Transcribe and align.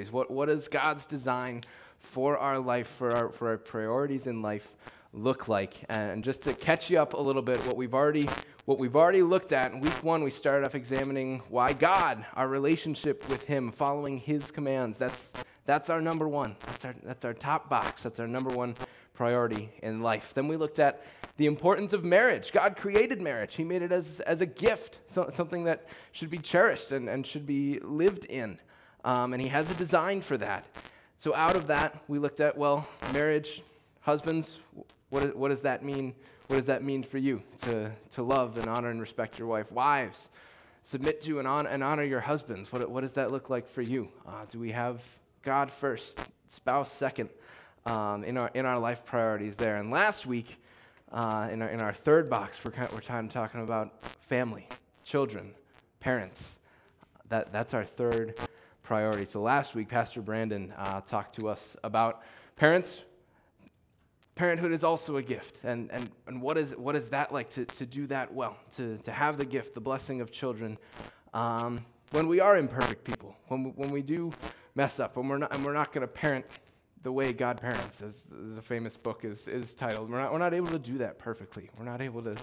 What, 0.00 0.30
what 0.30 0.48
is 0.48 0.68
God's 0.68 1.06
design 1.06 1.62
for 1.98 2.38
our 2.38 2.58
life, 2.58 2.88
for 2.88 3.14
our, 3.14 3.28
for 3.30 3.48
our 3.50 3.58
priorities 3.58 4.26
in 4.26 4.42
life 4.42 4.76
look 5.12 5.48
like? 5.48 5.84
And 5.88 6.24
just 6.24 6.42
to 6.42 6.54
catch 6.54 6.90
you 6.90 6.98
up 6.98 7.14
a 7.14 7.20
little 7.20 7.42
bit, 7.42 7.58
what 7.66 7.76
we've 7.76 7.94
already 7.94 8.28
what 8.64 8.78
we've 8.78 8.94
already 8.94 9.22
looked 9.22 9.50
at 9.50 9.72
in 9.72 9.80
week 9.80 10.04
one, 10.04 10.22
we 10.22 10.30
started 10.30 10.64
off 10.64 10.76
examining 10.76 11.42
why 11.48 11.72
God, 11.72 12.24
our 12.34 12.46
relationship 12.46 13.28
with 13.28 13.42
Him, 13.42 13.72
following 13.72 14.18
His 14.18 14.52
commands. 14.52 14.98
That's 14.98 15.32
that's 15.66 15.90
our 15.90 16.00
number 16.00 16.28
one. 16.28 16.56
That's 16.66 16.84
our 16.84 16.94
that's 17.02 17.24
our 17.24 17.34
top 17.34 17.68
box. 17.68 18.04
That's 18.04 18.20
our 18.20 18.28
number 18.28 18.50
one 18.50 18.76
priority 19.14 19.70
in 19.82 20.00
life. 20.00 20.32
Then 20.32 20.48
we 20.48 20.56
looked 20.56 20.78
at 20.78 21.04
the 21.36 21.46
importance 21.46 21.92
of 21.92 22.04
marriage. 22.04 22.52
God 22.52 22.76
created 22.76 23.20
marriage. 23.20 23.54
He 23.54 23.64
made 23.64 23.82
it 23.82 23.92
as, 23.92 24.20
as 24.20 24.40
a 24.40 24.46
gift, 24.46 24.98
so, 25.08 25.30
something 25.32 25.64
that 25.64 25.86
should 26.12 26.30
be 26.30 26.38
cherished 26.38 26.92
and, 26.92 27.08
and 27.08 27.26
should 27.26 27.46
be 27.46 27.78
lived 27.80 28.26
in. 28.26 28.58
Um, 29.04 29.32
and 29.32 29.42
He 29.42 29.48
has 29.48 29.70
a 29.70 29.74
design 29.74 30.20
for 30.20 30.36
that. 30.38 30.64
So, 31.18 31.34
out 31.34 31.56
of 31.56 31.68
that, 31.68 32.02
we 32.08 32.18
looked 32.18 32.40
at, 32.40 32.56
well, 32.56 32.88
marriage, 33.12 33.62
husbands, 34.00 34.56
what, 35.10 35.36
what 35.36 35.48
does 35.48 35.60
that 35.60 35.84
mean? 35.84 36.14
What 36.46 36.56
does 36.56 36.66
that 36.66 36.82
mean 36.82 37.02
for 37.02 37.18
you 37.18 37.42
to, 37.62 37.92
to 38.14 38.22
love 38.22 38.58
and 38.58 38.66
honor 38.66 38.90
and 38.90 39.00
respect 39.00 39.38
your 39.38 39.48
wife? 39.48 39.70
Wives, 39.70 40.28
submit 40.84 41.22
to 41.22 41.38
and, 41.38 41.46
on, 41.46 41.66
and 41.66 41.82
honor 41.82 42.02
your 42.02 42.20
husbands. 42.20 42.72
What, 42.72 42.90
what 42.90 43.02
does 43.02 43.12
that 43.14 43.30
look 43.30 43.48
like 43.50 43.68
for 43.68 43.82
you? 43.82 44.08
Uh, 44.26 44.46
do 44.50 44.58
we 44.58 44.72
have 44.72 45.00
God 45.42 45.70
first, 45.70 46.18
spouse 46.48 46.92
second 46.92 47.30
um, 47.86 48.24
in, 48.24 48.36
our, 48.36 48.50
in 48.54 48.66
our 48.66 48.78
life 48.78 49.04
priorities 49.04 49.56
there? 49.56 49.76
And 49.76 49.90
last 49.90 50.26
week, 50.26 50.56
uh, 51.12 51.48
in, 51.52 51.62
our, 51.62 51.68
in 51.68 51.80
our 51.80 51.92
third 51.92 52.28
box, 52.28 52.58
we're, 52.64 52.70
kind 52.70 52.88
of, 52.88 52.94
we're 52.94 53.00
kind 53.00 53.26
of 53.26 53.32
talking 53.32 53.62
about 53.62 53.92
family, 54.28 54.66
children, 55.04 55.52
parents. 56.00 56.42
That, 57.28 57.52
that's 57.52 57.74
our 57.74 57.84
third 57.84 58.38
priority. 58.82 59.24
So 59.24 59.40
last 59.40 59.74
week, 59.74 59.88
Pastor 59.88 60.20
Brandon 60.20 60.72
uh, 60.76 61.00
talked 61.02 61.36
to 61.36 61.48
us 61.48 61.76
about 61.84 62.22
parents. 62.56 63.02
Parenthood 64.34 64.72
is 64.72 64.82
also 64.82 65.16
a 65.16 65.22
gift. 65.22 65.58
And, 65.64 65.90
and, 65.92 66.10
and 66.26 66.40
what, 66.40 66.56
is, 66.56 66.72
what 66.72 66.96
is 66.96 67.08
that 67.10 67.32
like 67.32 67.50
to, 67.50 67.64
to 67.64 67.86
do 67.86 68.06
that 68.08 68.32
well, 68.32 68.56
to, 68.76 68.98
to 68.98 69.12
have 69.12 69.36
the 69.36 69.44
gift, 69.44 69.74
the 69.74 69.80
blessing 69.80 70.20
of 70.20 70.32
children, 70.32 70.78
um, 71.34 71.84
when 72.10 72.28
we 72.28 72.40
are 72.40 72.56
imperfect 72.56 73.04
people, 73.04 73.36
when 73.48 73.64
we, 73.64 73.70
when 73.70 73.90
we 73.90 74.02
do 74.02 74.32
mess 74.74 75.00
up, 75.00 75.16
when 75.16 75.28
we're 75.28 75.38
not, 75.38 75.54
and 75.54 75.64
we're 75.64 75.72
not 75.72 75.92
going 75.92 76.02
to 76.02 76.08
parent 76.08 76.44
the 77.02 77.12
way 77.12 77.32
God 77.32 77.60
parents, 77.60 78.00
as, 78.00 78.14
as, 78.52 78.56
a 78.56 78.62
famous 78.62 78.96
book 78.96 79.24
is, 79.24 79.48
is 79.48 79.74
titled. 79.74 80.10
We're 80.10 80.20
not, 80.20 80.32
we're 80.32 80.38
not 80.38 80.54
able 80.54 80.68
to 80.68 80.78
do 80.78 80.98
that 80.98 81.18
perfectly. 81.18 81.68
We're 81.78 81.84
not 81.84 82.00
able 82.00 82.22
to, 82.22 82.36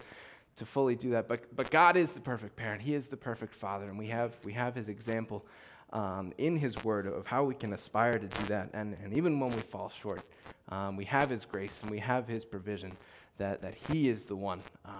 to 0.57 0.65
fully 0.65 0.95
do 0.95 1.11
that. 1.11 1.27
But, 1.27 1.55
but 1.55 1.71
God 1.71 1.95
is 1.95 2.11
the 2.11 2.19
perfect 2.19 2.55
parent. 2.55 2.81
He 2.81 2.93
is 2.93 3.07
the 3.07 3.17
perfect 3.17 3.55
father. 3.55 3.87
And 3.87 3.97
we 3.97 4.07
have, 4.07 4.35
we 4.43 4.53
have 4.53 4.75
his 4.75 4.89
example 4.89 5.45
um, 5.93 6.33
in 6.37 6.57
His 6.57 6.83
Word 6.83 7.07
of 7.07 7.25
how 7.25 7.43
we 7.43 7.55
can 7.55 7.73
aspire 7.73 8.13
to 8.13 8.27
do 8.27 8.45
that. 8.45 8.69
And, 8.73 8.95
and 9.03 9.13
even 9.13 9.39
when 9.39 9.51
we 9.51 9.61
fall 9.61 9.91
short, 10.01 10.21
um, 10.69 10.95
we 10.95 11.05
have 11.05 11.29
His 11.29 11.45
grace 11.45 11.73
and 11.81 11.89
we 11.89 11.99
have 11.99 12.27
His 12.27 12.45
provision 12.45 12.91
that, 13.37 13.61
that 13.61 13.75
He 13.89 14.09
is 14.09 14.25
the 14.25 14.35
one. 14.35 14.61
Uh, 14.85 14.91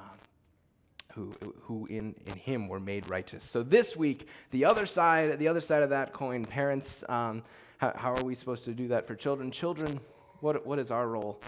who, 1.13 1.33
who 1.61 1.85
in, 1.87 2.15
in 2.27 2.37
him 2.37 2.67
were 2.67 2.79
made 2.79 3.09
righteous. 3.09 3.43
So 3.43 3.63
this 3.63 3.95
week, 3.95 4.27
the 4.51 4.63
other 4.63 4.85
side, 4.85 5.39
the 5.39 5.47
other 5.47 5.59
side 5.59 5.83
of 5.83 5.89
that 5.89 6.13
coin, 6.13 6.45
parents, 6.45 7.03
um, 7.09 7.43
how, 7.77 7.93
how, 7.95 8.13
are 8.13 8.23
we 8.23 8.35
supposed 8.35 8.63
to 8.65 8.73
do 8.73 8.87
that 8.89 9.07
for 9.07 9.15
children? 9.15 9.51
Children, 9.51 9.99
what, 10.39 10.65
what 10.65 10.79
is 10.79 10.91
our 10.91 11.07
role 11.07 11.41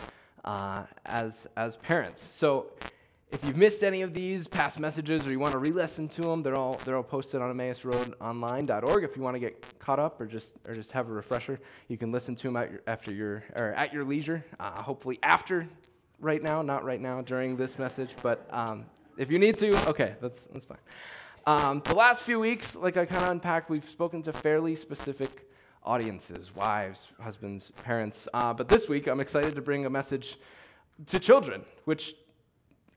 uh, 0.45 0.84
as, 1.06 1.47
as 1.56 1.75
parents? 1.78 2.25
So 2.31 2.67
if 3.31 3.45
you've 3.45 3.55
missed 3.55 3.81
any 3.81 4.01
of 4.01 4.13
these 4.13 4.45
past 4.45 4.77
messages 4.77 5.25
or 5.25 5.31
you 5.31 5.39
want 5.39 5.53
to 5.53 5.57
re-listen 5.57 6.09
to 6.09 6.21
them, 6.21 6.43
they're 6.43 6.55
all, 6.55 6.79
they're 6.83 6.97
all 6.97 7.03
posted 7.03 7.41
on 7.41 7.55
emmausroadonline.org. 7.55 9.03
If 9.03 9.15
you 9.15 9.23
want 9.23 9.35
to 9.35 9.39
get 9.39 9.79
caught 9.79 9.99
up 9.99 10.19
or 10.19 10.25
just, 10.25 10.53
or 10.67 10.73
just 10.73 10.91
have 10.91 11.09
a 11.09 11.13
refresher, 11.13 11.59
you 11.88 11.97
can 11.97 12.11
listen 12.11 12.35
to 12.35 12.43
them 12.43 12.57
at 12.57 12.71
your, 12.71 12.81
after 12.88 13.13
your, 13.13 13.43
or 13.55 13.73
at 13.73 13.93
your 13.93 14.03
leisure, 14.03 14.43
uh, 14.59 14.81
hopefully 14.81 15.17
after 15.23 15.67
right 16.19 16.43
now, 16.43 16.61
not 16.61 16.83
right 16.83 16.99
now 16.99 17.21
during 17.21 17.55
this 17.55 17.79
message, 17.79 18.09
but 18.21 18.47
um, 18.51 18.85
if 19.17 19.31
you 19.31 19.39
need 19.39 19.57
to, 19.59 19.89
okay, 19.89 20.16
that's, 20.22 20.47
that's 20.51 20.66
fine. 20.66 20.77
Um, 21.47 21.81
the 21.85 21.95
last 21.95 22.22
few 22.23 22.39
weeks, 22.39 22.75
like 22.75 22.97
I 22.97 23.06
kind 23.06 23.23
of 23.23 23.31
unpacked, 23.31 23.69
we've 23.69 23.88
spoken 23.89 24.22
to 24.23 24.33
fairly 24.33 24.75
specific 24.75 25.47
audiences 25.83 26.53
wives, 26.53 27.11
husbands, 27.19 27.72
parents. 27.83 28.27
Uh, 28.33 28.53
but 28.53 28.67
this 28.67 28.88
week, 28.88 29.07
I'm 29.07 29.19
excited 29.19 29.56
to 29.56 29.61
bring 29.61 29.85
a 29.85 29.89
message 29.89 30.38
to 31.07 31.17
children, 31.17 31.63
which 31.85 32.16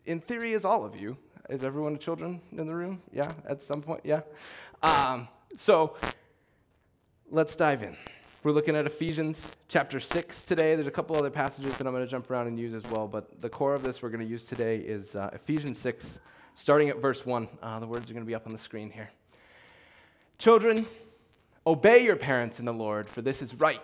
in 0.06 0.20
theory, 0.20 0.52
is 0.52 0.64
all 0.64 0.84
of 0.84 1.00
you. 1.00 1.16
Is 1.48 1.62
everyone 1.62 1.94
a 1.94 1.98
children 1.98 2.40
in 2.52 2.66
the 2.66 2.74
room? 2.74 3.02
Yeah, 3.12 3.32
at 3.46 3.62
some 3.62 3.82
point? 3.82 4.00
Yeah. 4.04 4.22
Um, 4.82 5.28
so 5.58 5.96
let's 7.30 7.54
dive 7.54 7.82
in. 7.82 7.96
We're 8.42 8.52
looking 8.52 8.76
at 8.76 8.86
Ephesians 8.86 9.40
chapter 9.68 10.00
6 10.00 10.44
today. 10.44 10.74
There's 10.74 10.86
a 10.86 10.90
couple 10.90 11.16
other 11.16 11.30
passages 11.30 11.76
that 11.76 11.86
I'm 11.86 11.92
going 11.92 12.04
to 12.04 12.10
jump 12.10 12.30
around 12.30 12.46
and 12.46 12.58
use 12.58 12.74
as 12.74 12.90
well, 12.90 13.06
but 13.06 13.40
the 13.40 13.48
core 13.48 13.74
of 13.74 13.82
this 13.82 14.02
we're 14.02 14.10
going 14.10 14.24
to 14.24 14.26
use 14.26 14.44
today 14.44 14.78
is 14.78 15.16
uh, 15.16 15.30
Ephesians 15.32 15.78
6, 15.78 16.18
starting 16.54 16.88
at 16.88 16.98
verse 16.98 17.24
1. 17.24 17.48
Uh, 17.62 17.78
the 17.78 17.86
words 17.86 18.10
are 18.10 18.12
going 18.12 18.24
to 18.24 18.28
be 18.28 18.34
up 18.34 18.46
on 18.46 18.52
the 18.52 18.58
screen 18.58 18.90
here. 18.90 19.10
Children, 20.38 20.86
obey 21.66 22.04
your 22.04 22.16
parents 22.16 22.58
in 22.58 22.64
the 22.64 22.72
Lord, 22.72 23.08
for 23.08 23.22
this 23.22 23.40
is 23.40 23.54
right. 23.54 23.82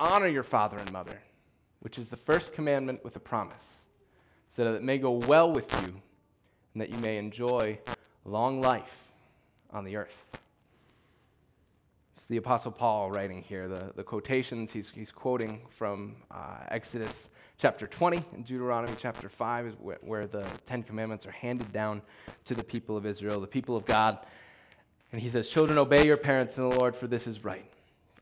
Honor 0.00 0.28
your 0.28 0.42
father 0.42 0.78
and 0.78 0.90
mother, 0.92 1.20
which 1.80 1.98
is 1.98 2.08
the 2.08 2.16
first 2.16 2.52
commandment 2.52 3.04
with 3.04 3.16
a 3.16 3.20
promise 3.20 3.81
so 4.52 4.64
that 4.64 4.74
it 4.74 4.82
may 4.82 4.98
go 4.98 5.12
well 5.12 5.50
with 5.50 5.72
you 5.82 5.94
and 6.74 6.80
that 6.80 6.90
you 6.90 6.98
may 6.98 7.16
enjoy 7.16 7.78
long 8.24 8.60
life 8.60 9.08
on 9.72 9.84
the 9.84 9.96
earth. 9.96 10.16
It's 12.14 12.26
the 12.26 12.36
Apostle 12.36 12.70
Paul 12.70 13.10
writing 13.10 13.42
here. 13.42 13.66
The, 13.66 13.92
the 13.96 14.04
quotations 14.04 14.70
he's, 14.70 14.90
he's 14.90 15.10
quoting 15.10 15.62
from 15.70 16.16
uh, 16.30 16.58
Exodus 16.68 17.30
chapter 17.56 17.86
20 17.86 18.22
and 18.34 18.44
Deuteronomy 18.44 18.94
chapter 18.98 19.30
5 19.30 19.66
is 19.66 19.74
where, 19.80 19.98
where 20.02 20.26
the 20.26 20.46
Ten 20.66 20.82
Commandments 20.82 21.24
are 21.26 21.32
handed 21.32 21.72
down 21.72 22.02
to 22.44 22.54
the 22.54 22.64
people 22.64 22.96
of 22.96 23.06
Israel, 23.06 23.40
the 23.40 23.46
people 23.46 23.74
of 23.74 23.86
God. 23.86 24.18
And 25.12 25.20
he 25.20 25.30
says, 25.30 25.48
Children, 25.48 25.78
obey 25.78 26.06
your 26.06 26.18
parents 26.18 26.58
in 26.58 26.68
the 26.68 26.76
Lord, 26.76 26.94
for 26.94 27.06
this 27.06 27.26
is 27.26 27.42
right. 27.42 27.64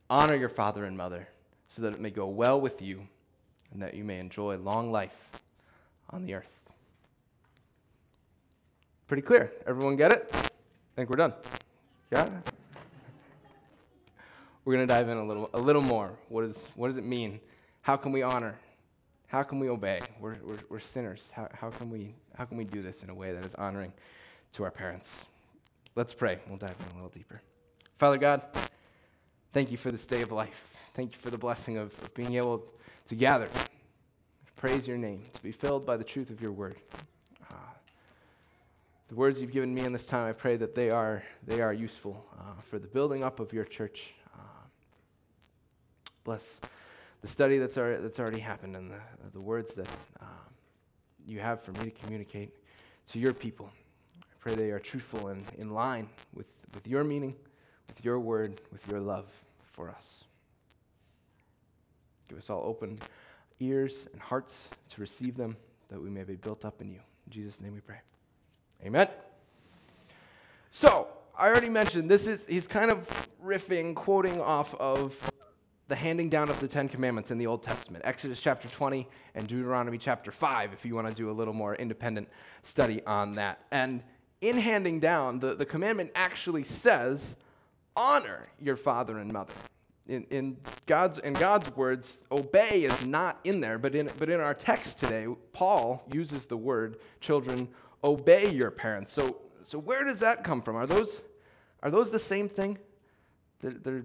Honor 0.09 0.37
your 0.37 0.49
father 0.49 0.85
and 0.85 0.97
mother, 0.97 1.27
so 1.69 1.83
that 1.83 1.93
it 1.93 2.01
may 2.01 2.11
go 2.11 2.27
well 2.29 2.61
with 2.61 2.81
you 2.81 3.09
and 3.73 3.83
that 3.83 3.95
you 3.95 4.05
may 4.05 4.19
enjoy 4.19 4.57
long 4.57 4.93
life 4.93 5.31
on 6.11 6.25
the 6.25 6.35
earth. 6.35 6.61
Pretty 9.07 9.23
clear. 9.23 9.53
Everyone 9.67 9.97
get 9.97 10.13
it? 10.13 10.31
I 10.33 10.49
think 10.95 11.11
we're 11.11 11.17
done. 11.17 11.33
Yeah? 12.13 12.29
We're 14.65 14.75
going 14.75 14.87
to 14.87 14.95
dive 14.95 15.09
in 15.09 15.17
a 15.17 15.27
little, 15.27 15.51
a 15.55 15.59
little 15.59 15.83
more. 15.83 16.13
What, 16.29 16.45
is, 16.45 16.57
what 16.77 16.89
does 16.89 16.99
it 16.99 17.05
mean? 17.05 17.41
How 17.83 17.97
can 17.97 18.13
we 18.13 18.23
honor? 18.23 18.57
How 19.27 19.43
can 19.43 19.59
we 19.59 19.69
obey? 19.69 20.01
We're, 20.21 20.37
we're, 20.45 20.59
we're 20.69 20.81
sinners. 20.81 21.23
How, 21.33 21.49
how, 21.53 21.71
can 21.71 21.91
we, 21.91 22.15
how 22.37 22.45
can 22.45 22.57
we 22.57 22.65
do 22.65 22.83
this 22.83 23.03
in 23.03 23.11
a 23.11 23.15
way 23.15 23.33
that 23.33 23.45
is 23.45 23.55
honoring 23.55 23.93
to 24.53 24.65
our 24.65 24.71
parents? 24.71 25.09
Let's 25.97 26.13
pray. 26.13 26.39
We'll 26.49 26.59
dive 26.59 26.77
in 26.79 26.93
a 26.93 26.95
little 26.95 27.09
deeper. 27.09 27.41
Father 27.99 28.19
God, 28.19 28.43
thank 29.53 29.71
you 29.71 29.77
for 29.77 29.91
this 29.91 30.07
day 30.07 30.23
of 30.23 30.31
life. 30.31 30.71
Thank 30.95 31.15
you 31.15 31.19
for 31.21 31.31
the 31.31 31.39
blessing 31.39 31.79
of, 31.79 31.99
of 32.03 32.15
being 32.15 32.35
able 32.35 32.65
to 33.09 33.15
gather 33.15 33.49
praise 34.61 34.87
your 34.87 34.99
name, 34.99 35.23
to 35.33 35.43
be 35.43 35.53
filled 35.53 35.87
by 35.87 35.97
the 35.97 36.05
truth 36.05 36.29
of 36.29 36.43
your 36.43 36.53
word. 36.53 36.77
Uh, 37.51 37.55
the 39.09 39.15
words 39.15 39.41
you've 39.41 39.53
given 39.53 39.73
me 39.73 39.81
in 39.81 39.91
this 39.91 40.05
time, 40.05 40.29
I 40.29 40.33
pray 40.33 40.59
that 40.59 40.75
they 40.75 40.91
are, 40.91 41.23
they 41.47 41.63
are 41.63 41.73
useful 41.73 42.23
uh, 42.39 42.61
for 42.69 42.79
the 42.79 42.87
building 42.87 43.25
up 43.25 43.41
of 43.41 43.55
your 43.55 43.65
church. 43.65 44.13
Uh, 44.35 44.67
bless 46.25 46.45
the 47.23 47.29
study 47.29 47.57
that's 47.57 47.79
already, 47.79 48.03
that's 48.03 48.19
already 48.19 48.41
happened 48.41 48.77
and 48.77 48.91
the, 48.91 49.01
the 49.33 49.41
words 49.41 49.73
that 49.77 49.89
um, 50.21 50.29
you 51.27 51.41
have 51.41 51.63
for 51.63 51.73
me 51.73 51.85
to 51.85 51.91
communicate 51.93 52.51
to 53.07 53.19
your 53.19 53.33
people. 53.33 53.71
I 54.21 54.35
pray 54.41 54.55
they 54.55 54.73
are 54.73 54.79
truthful 54.79 55.29
and 55.29 55.43
in 55.57 55.71
line 55.71 56.07
with, 56.35 56.49
with 56.75 56.87
your 56.87 57.03
meaning, 57.03 57.35
with 57.89 58.05
your 58.05 58.21
word, 58.21 58.61
with 58.71 58.87
your 58.89 59.01
love 59.01 59.25
for 59.73 59.89
us. 59.89 60.05
Give 62.29 62.37
us 62.37 62.51
all 62.51 62.63
open 62.67 62.99
ears 63.61 63.95
and 64.13 64.21
hearts 64.21 64.55
to 64.95 65.01
receive 65.01 65.37
them, 65.37 65.57
that 65.89 66.03
we 66.03 66.11
may 66.11 66.25
be 66.25 66.35
built 66.35 66.65
up 66.65 66.81
in 66.81 66.91
you. 66.91 67.01
In 67.27 67.33
Jesus' 67.33 67.61
name 67.61 67.75
we 67.75 67.81
pray. 67.81 68.01
Amen. 68.85 69.09
So, 70.71 71.09
I 71.39 71.49
already 71.49 71.69
mentioned 71.69 72.11
this 72.11 72.27
is, 72.27 72.45
he's 72.47 72.67
kind 72.67 72.91
of 72.91 73.29
riffing, 73.45 73.95
quoting 73.95 74.41
off 74.41 74.75
of 74.75 75.17
the 75.89 75.97
handing 75.97 76.29
down 76.29 76.49
of 76.49 76.61
the 76.61 76.69
Ten 76.69 76.89
Commandments 76.89 77.31
in 77.31 77.39
the 77.39 77.47
Old 77.47 77.63
Testament 77.63 78.05
Exodus 78.07 78.41
chapter 78.41 78.69
20 78.69 79.09
and 79.35 79.49
Deuteronomy 79.49 79.99
chapter 79.99 80.31
5, 80.31 80.73
if 80.73 80.85
you 80.85 80.95
want 80.95 81.09
to 81.09 81.15
do 81.15 81.31
a 81.31 81.33
little 81.33 81.55
more 81.55 81.75
independent 81.75 82.29
study 82.63 83.05
on 83.07 83.33
that. 83.33 83.65
And 83.71 84.03
in 84.41 84.59
handing 84.59 85.01
down, 85.01 85.41
the, 85.41 85.55
the 85.55 85.67
commandment 85.67 86.13
actually 86.15 86.65
says, 86.65 87.35
honor 87.97 88.49
your 88.61 88.77
father 88.77 89.19
and 89.19 89.33
mother 89.33 89.53
in, 90.11 90.27
in, 90.31 90.57
God's, 90.87 91.19
in 91.19 91.35
God's 91.35 91.75
words, 91.77 92.21
obey 92.33 92.83
is 92.83 93.07
not 93.07 93.39
in 93.45 93.61
there, 93.61 93.79
but 93.79 93.95
in, 93.95 94.11
but 94.19 94.29
in 94.29 94.41
our 94.41 94.55
text 94.55 94.99
today, 94.99 95.27
Paul 95.53 96.05
uses 96.13 96.47
the 96.47 96.57
word, 96.57 96.99
children, 97.21 97.69
obey 98.03 98.53
your 98.53 98.71
parents. 98.71 99.13
So, 99.13 99.37
so 99.65 99.79
where 99.79 100.05
does 100.05 100.19
that 100.19 100.43
come 100.43 100.63
from? 100.63 100.77
Are 100.77 100.87
those, 100.87 101.23
are 101.83 101.91
those 101.91 102.11
the 102.11 102.19
same 102.19 102.49
thing? 102.49 102.79
They're, 103.61 103.71
they're 103.71 104.05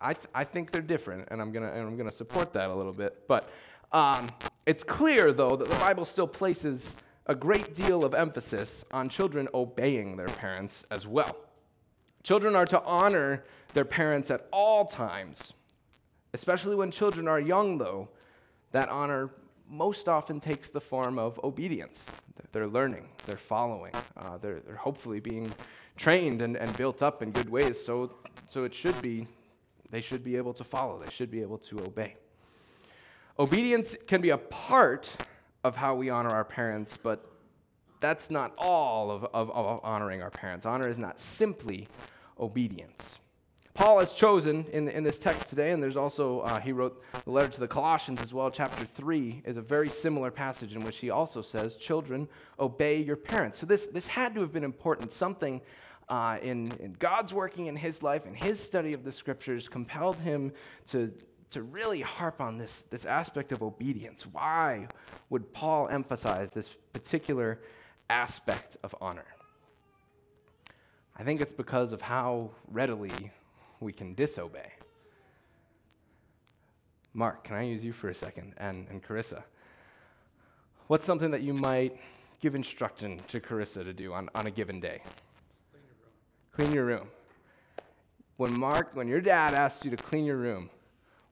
I, 0.00 0.12
th- 0.12 0.26
I 0.34 0.44
think 0.44 0.72
they're 0.72 0.82
different, 0.82 1.28
and 1.30 1.40
I'm 1.40 1.52
gonna 1.52 1.70
and 1.72 1.80
I'm 1.80 1.96
gonna 1.96 2.12
support 2.12 2.52
that 2.52 2.68
a 2.68 2.74
little 2.74 2.92
bit. 2.92 3.26
But 3.26 3.48
um, 3.92 4.28
it's 4.66 4.84
clear, 4.84 5.32
though, 5.32 5.56
that 5.56 5.68
the 5.68 5.76
Bible 5.76 6.04
still 6.04 6.26
places 6.26 6.94
a 7.26 7.34
great 7.34 7.74
deal 7.74 8.04
of 8.04 8.12
emphasis 8.12 8.84
on 8.92 9.08
children 9.08 9.48
obeying 9.54 10.16
their 10.16 10.28
parents 10.28 10.84
as 10.90 11.06
well. 11.06 11.34
Children 12.22 12.54
are 12.54 12.66
to 12.66 12.82
honor 12.82 13.44
their 13.74 13.84
parents 13.84 14.30
at 14.30 14.46
all 14.52 14.84
times, 14.84 15.52
especially 16.34 16.76
when 16.76 16.90
children 16.90 17.28
are 17.28 17.40
young, 17.40 17.78
though. 17.78 18.08
That 18.72 18.88
honor 18.88 19.30
most 19.68 20.08
often 20.08 20.40
takes 20.40 20.70
the 20.70 20.80
form 20.80 21.18
of 21.18 21.40
obedience. 21.42 21.98
They're 22.52 22.66
learning, 22.66 23.08
they're 23.26 23.36
following, 23.36 23.92
uh, 24.16 24.38
they're, 24.38 24.60
they're 24.60 24.76
hopefully 24.76 25.20
being 25.20 25.52
trained 25.96 26.42
and, 26.42 26.56
and 26.56 26.76
built 26.76 27.02
up 27.02 27.22
in 27.22 27.30
good 27.30 27.48
ways, 27.48 27.84
so, 27.84 28.12
so 28.48 28.64
it 28.64 28.74
should 28.74 29.00
be, 29.02 29.26
they 29.90 30.00
should 30.00 30.24
be 30.24 30.36
able 30.36 30.52
to 30.54 30.64
follow, 30.64 30.98
they 30.98 31.12
should 31.12 31.30
be 31.30 31.42
able 31.42 31.58
to 31.58 31.78
obey. 31.80 32.16
Obedience 33.38 33.94
can 34.06 34.20
be 34.20 34.30
a 34.30 34.38
part 34.38 35.08
of 35.62 35.76
how 35.76 35.94
we 35.94 36.10
honor 36.10 36.30
our 36.30 36.44
parents, 36.44 36.98
but 37.00 37.30
that's 38.00 38.30
not 38.30 38.52
all 38.58 39.10
of, 39.10 39.24
of, 39.26 39.50
of 39.50 39.80
honoring 39.84 40.22
our 40.22 40.30
parents. 40.30 40.66
Honor 40.66 40.88
is 40.88 40.98
not 40.98 41.20
simply 41.20 41.86
obedience. 42.38 43.19
Paul 43.74 44.00
has 44.00 44.12
chosen 44.12 44.66
in, 44.72 44.88
in 44.88 45.04
this 45.04 45.18
text 45.18 45.48
today, 45.48 45.70
and 45.70 45.82
there's 45.82 45.96
also, 45.96 46.40
uh, 46.40 46.60
he 46.60 46.72
wrote 46.72 47.02
the 47.24 47.30
letter 47.30 47.48
to 47.48 47.60
the 47.60 47.68
Colossians 47.68 48.20
as 48.20 48.34
well. 48.34 48.50
Chapter 48.50 48.84
3 48.84 49.42
is 49.44 49.56
a 49.56 49.62
very 49.62 49.88
similar 49.88 50.30
passage 50.30 50.74
in 50.74 50.84
which 50.84 50.98
he 50.98 51.10
also 51.10 51.40
says, 51.40 51.76
Children, 51.76 52.28
obey 52.58 53.00
your 53.00 53.16
parents. 53.16 53.58
So 53.58 53.66
this, 53.66 53.86
this 53.86 54.06
had 54.06 54.34
to 54.34 54.40
have 54.40 54.52
been 54.52 54.64
important. 54.64 55.12
Something 55.12 55.60
uh, 56.08 56.38
in, 56.42 56.72
in 56.80 56.94
God's 56.98 57.32
working 57.32 57.66
in 57.66 57.76
his 57.76 58.02
life 58.02 58.26
and 58.26 58.36
his 58.36 58.60
study 58.60 58.92
of 58.92 59.04
the 59.04 59.12
scriptures 59.12 59.68
compelled 59.68 60.16
him 60.16 60.52
to, 60.90 61.12
to 61.50 61.62
really 61.62 62.00
harp 62.00 62.40
on 62.40 62.58
this, 62.58 62.84
this 62.90 63.04
aspect 63.04 63.52
of 63.52 63.62
obedience. 63.62 64.26
Why 64.26 64.88
would 65.30 65.52
Paul 65.52 65.88
emphasize 65.88 66.50
this 66.50 66.68
particular 66.92 67.60
aspect 68.10 68.76
of 68.82 68.94
honor? 69.00 69.26
I 71.16 71.22
think 71.22 71.40
it's 71.40 71.52
because 71.52 71.92
of 71.92 72.02
how 72.02 72.50
readily 72.66 73.30
we 73.80 73.92
can 73.92 74.14
disobey. 74.14 74.70
Mark, 77.12 77.44
can 77.44 77.56
I 77.56 77.62
use 77.62 77.84
you 77.84 77.92
for 77.92 78.08
a 78.08 78.14
second? 78.14 78.54
And, 78.58 78.86
and 78.88 79.02
Carissa. 79.02 79.42
What's 80.86 81.04
something 81.04 81.30
that 81.32 81.42
you 81.42 81.54
might 81.54 81.96
give 82.40 82.54
instruction 82.54 83.20
to 83.28 83.40
Carissa 83.40 83.84
to 83.84 83.92
do 83.92 84.12
on, 84.12 84.28
on 84.34 84.46
a 84.46 84.50
given 84.50 84.80
day? 84.80 85.02
Clean 85.72 85.82
your 85.82 86.04
room. 86.04 86.52
Clean 86.52 86.72
your 86.72 86.84
room. 86.84 87.08
When 88.36 88.58
Mark, 88.58 88.90
when 88.94 89.08
your 89.08 89.20
dad 89.20 89.54
asks 89.54 89.84
you 89.84 89.90
to 89.90 89.96
clean 89.96 90.24
your 90.24 90.36
room, 90.36 90.70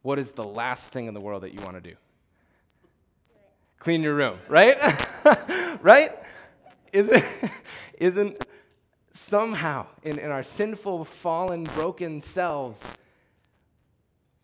what 0.02 0.18
is 0.18 0.32
the 0.32 0.44
last 0.44 0.92
thing 0.92 1.06
in 1.06 1.14
the 1.14 1.20
world 1.20 1.42
that 1.42 1.54
you 1.54 1.60
want 1.60 1.74
to 1.74 1.80
do? 1.80 1.96
Clean 3.78 4.02
your 4.02 4.14
room, 4.14 4.38
right? 4.48 4.78
right? 5.82 6.18
Isn't, 6.92 7.24
isn't 7.98 8.44
somehow 9.28 9.86
in, 10.02 10.18
in 10.18 10.30
our 10.30 10.42
sinful, 10.42 11.04
fallen, 11.04 11.64
broken 11.64 12.20
selves, 12.20 12.80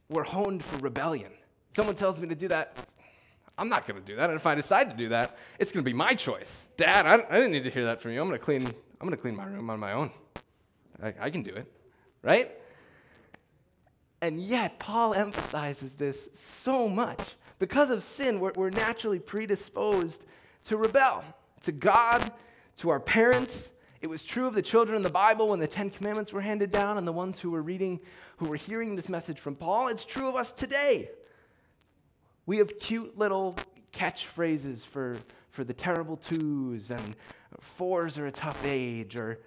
we're 0.08 0.24
honed 0.24 0.64
for 0.64 0.78
rebellion. 0.78 1.32
Someone 1.74 1.94
tells 1.94 2.20
me 2.20 2.28
to 2.28 2.34
do 2.34 2.48
that, 2.48 2.76
I'm 3.56 3.68
not 3.68 3.86
going 3.86 4.00
to 4.00 4.06
do 4.06 4.16
that. 4.16 4.30
And 4.30 4.38
if 4.38 4.46
I 4.46 4.54
decide 4.54 4.90
to 4.90 4.96
do 4.96 5.08
that, 5.10 5.38
it's 5.58 5.72
going 5.72 5.84
to 5.84 5.88
be 5.88 5.96
my 5.96 6.14
choice. 6.14 6.64
Dad, 6.76 7.06
I, 7.06 7.14
I 7.14 7.38
didn't 7.38 7.52
need 7.52 7.64
to 7.64 7.70
hear 7.70 7.84
that 7.86 8.02
from 8.02 8.12
you. 8.12 8.20
I'm 8.20 8.28
going 8.28 8.38
to 8.38 8.44
clean. 8.44 8.66
I'm 8.66 9.08
going 9.08 9.10
to 9.10 9.16
clean 9.16 9.36
my 9.36 9.44
room 9.44 9.70
on 9.70 9.78
my 9.78 9.92
own. 9.92 10.10
I, 11.02 11.14
I 11.20 11.30
can 11.30 11.42
do 11.42 11.54
it, 11.54 11.70
right? 12.22 12.50
And 14.22 14.40
yet, 14.40 14.78
Paul 14.78 15.14
emphasizes 15.14 15.92
this 15.92 16.28
so 16.34 16.88
much. 16.88 17.20
Because 17.58 17.90
of 17.90 18.02
sin, 18.02 18.40
we're, 18.40 18.52
we're 18.56 18.70
naturally 18.70 19.18
predisposed 19.18 20.24
to 20.64 20.76
rebel 20.76 21.22
to 21.62 21.72
God, 21.72 22.32
to 22.76 22.90
our 22.90 23.00
parents, 23.00 23.70
it 24.04 24.10
was 24.10 24.22
true 24.22 24.46
of 24.46 24.52
the 24.52 24.60
children 24.60 24.96
in 24.96 25.02
the 25.02 25.08
Bible 25.08 25.48
when 25.48 25.60
the 25.60 25.66
Ten 25.66 25.88
Commandments 25.88 26.30
were 26.30 26.42
handed 26.42 26.70
down 26.70 26.98
and 26.98 27.08
the 27.08 27.12
ones 27.12 27.40
who 27.40 27.50
were 27.50 27.62
reading, 27.62 27.98
who 28.36 28.44
were 28.44 28.54
hearing 28.56 28.96
this 28.96 29.08
message 29.08 29.40
from 29.40 29.54
Paul. 29.54 29.88
It's 29.88 30.04
true 30.04 30.28
of 30.28 30.36
us 30.36 30.52
today. 30.52 31.08
We 32.44 32.58
have 32.58 32.78
cute 32.78 33.16
little 33.16 33.56
catchphrases 33.94 34.84
for, 34.84 35.16
for 35.52 35.64
the 35.64 35.72
terrible 35.72 36.18
twos, 36.18 36.90
and 36.90 37.16
fours 37.60 38.18
are 38.18 38.26
a 38.26 38.30
tough 38.30 38.62
age, 38.66 39.16
or 39.16 39.38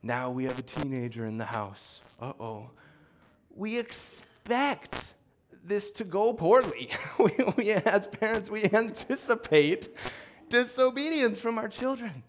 now 0.00 0.30
we 0.30 0.44
have 0.44 0.60
a 0.60 0.62
teenager 0.62 1.26
in 1.26 1.36
the 1.36 1.46
house. 1.46 2.00
Uh 2.20 2.34
oh. 2.38 2.70
We 3.50 3.80
expect 3.80 5.14
this 5.64 5.90
to 5.90 6.04
go 6.04 6.32
poorly. 6.34 6.88
we, 7.18 7.32
we, 7.56 7.70
as 7.72 8.06
parents, 8.06 8.48
we 8.48 8.62
anticipate 8.72 9.88
disobedience 10.48 11.40
from 11.40 11.58
our 11.58 11.68
children. 11.68 12.22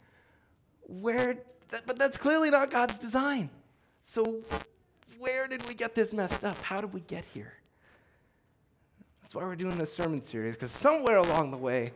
Where 0.87 1.37
that, 1.69 1.85
but 1.85 1.97
that's 1.97 2.17
clearly 2.17 2.49
not 2.49 2.69
God's 2.71 2.97
design. 2.97 3.49
So, 4.03 4.41
where 5.17 5.47
did 5.47 5.67
we 5.67 5.73
get 5.73 5.95
this 5.95 6.13
messed 6.13 6.45
up? 6.45 6.61
How 6.63 6.81
did 6.81 6.93
we 6.93 7.01
get 7.01 7.25
here? 7.33 7.53
That's 9.21 9.33
why 9.33 9.43
we're 9.43 9.55
doing 9.55 9.77
this 9.77 9.93
sermon 9.93 10.21
series, 10.21 10.55
because 10.55 10.71
somewhere 10.71 11.17
along 11.17 11.51
the 11.51 11.57
way, 11.57 11.91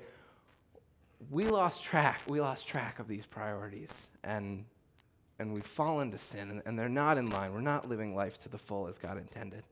we 1.30 1.44
lost 1.46 1.84
track. 1.84 2.22
We 2.28 2.42
lost 2.42 2.68
track 2.68 3.00
of 3.00 3.08
these 3.08 3.26
priorities, 3.26 4.08
and, 4.24 4.66
and 5.38 5.54
we've 5.54 5.66
fallen 5.66 6.12
to 6.12 6.18
sin, 6.18 6.50
and, 6.50 6.62
and 6.66 6.80
they're 6.80 6.90
not 6.90 7.18
in 7.18 7.30
line. 7.30 7.54
We're 7.54 7.62
not 7.62 7.88
living 7.88 8.16
life 8.16 8.38
to 8.40 8.50
the 8.50 8.58
full 8.58 8.88
as 8.88 8.98
God 8.98 9.18
intended. 9.18 9.64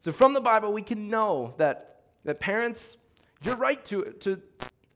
So, 0.00 0.12
from 0.12 0.32
the 0.32 0.40
Bible, 0.40 0.72
we 0.72 0.82
can 0.82 1.08
know 1.08 1.54
that, 1.58 2.00
that 2.24 2.40
parents, 2.40 2.96
you're 3.42 3.56
right 3.56 3.84
to, 3.86 4.14
to 4.20 4.40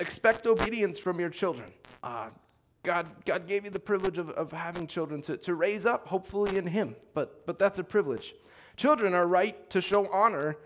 expect 0.01 0.47
obedience 0.47 0.99
from 0.99 1.21
your 1.21 1.31
children. 1.31 1.71
Uh, 2.03 2.29
God, 2.87 3.09
God 3.25 3.49
gave 3.49 3.65
you 3.65 3.71
the 3.71 3.81
privilege 3.81 4.17
of, 4.17 4.31
of 4.31 4.53
having 4.53 4.87
children 4.87 5.21
to, 5.23 5.37
to 5.39 5.57
raise 5.57 5.85
up, 5.87 6.07
hopefully 6.07 6.57
in 6.57 6.69
Him, 6.69 6.95
but, 7.15 7.45
but 7.45 7.59
that's 7.59 7.81
a 7.81 7.85
privilege. 7.85 8.33
Children 8.77 9.13
are 9.13 9.27
right 9.27 9.69
to 9.71 9.81
show 9.81 10.09
honor 10.13 10.57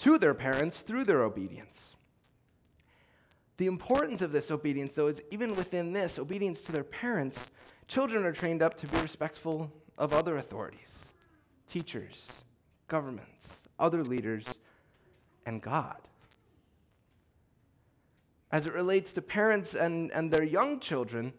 to 0.00 0.18
their 0.18 0.34
parents 0.34 0.80
through 0.80 1.04
their 1.04 1.22
obedience. 1.22 1.96
The 3.56 3.66
importance 3.66 4.20
of 4.20 4.30
this 4.30 4.50
obedience, 4.50 4.92
though, 4.92 5.06
is 5.06 5.22
even 5.30 5.56
within 5.56 5.94
this 5.94 6.18
obedience 6.18 6.60
to 6.64 6.72
their 6.72 6.84
parents, 6.84 7.38
children 7.88 8.26
are 8.26 8.32
trained 8.32 8.60
up 8.60 8.76
to 8.76 8.86
be 8.86 8.98
respectful 8.98 9.72
of 9.96 10.12
other 10.12 10.36
authorities, 10.36 10.98
teachers, 11.66 12.26
governments, 12.88 13.54
other 13.78 14.04
leaders, 14.04 14.44
and 15.46 15.62
God. 15.62 15.96
As 18.52 18.66
it 18.66 18.74
relates 18.74 19.14
to 19.14 19.22
parents 19.22 19.74
and, 19.74 20.12
and 20.12 20.30
their 20.30 20.44
young 20.44 20.78
children, 20.78 21.32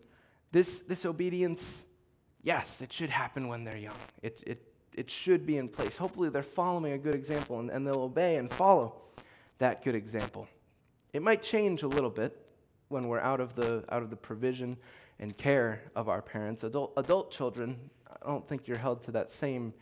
this, 0.52 0.80
this 0.80 1.06
obedience, 1.06 1.84
yes, 2.44 2.82
it 2.82 2.92
should 2.92 3.10
happen 3.10 3.48
when 3.48 3.64
they're 3.64 3.78
young. 3.78 3.96
It, 4.22 4.42
it, 4.46 4.64
it 4.94 5.10
should 5.10 5.46
be 5.46 5.58
in 5.58 5.68
place. 5.70 5.98
Hopefully, 5.98 6.30
they're 6.30 6.44
following 6.44 6.94
a 6.94 6.98
good 6.98 7.16
example 7.16 7.60
and, 7.60 7.70
and 7.70 7.88
they'll 7.88 8.02
obey 8.02 8.38
and 8.38 8.52
follow 8.52 8.96
that 9.60 9.84
good 9.84 9.96
example. 9.96 10.48
It 11.14 11.22
might 11.22 11.42
change 11.42 11.84
a 11.84 11.88
little 11.88 12.10
bit 12.10 12.38
when 12.90 13.08
we're 13.08 13.20
out 13.20 13.40
of 13.40 13.56
the, 13.56 13.84
out 13.90 14.04
of 14.04 14.10
the 14.10 14.16
provision 14.16 14.78
and 15.20 15.38
care 15.38 15.82
of 15.96 16.10
our 16.10 16.22
parents. 16.22 16.64
Adult, 16.64 16.94
adult 16.98 17.32
children, 17.32 17.78
I 18.22 18.28
don't 18.28 18.48
think 18.48 18.68
you're 18.68 18.78
held 18.78 19.02
to 19.04 19.12
that 19.12 19.32
same 19.32 19.74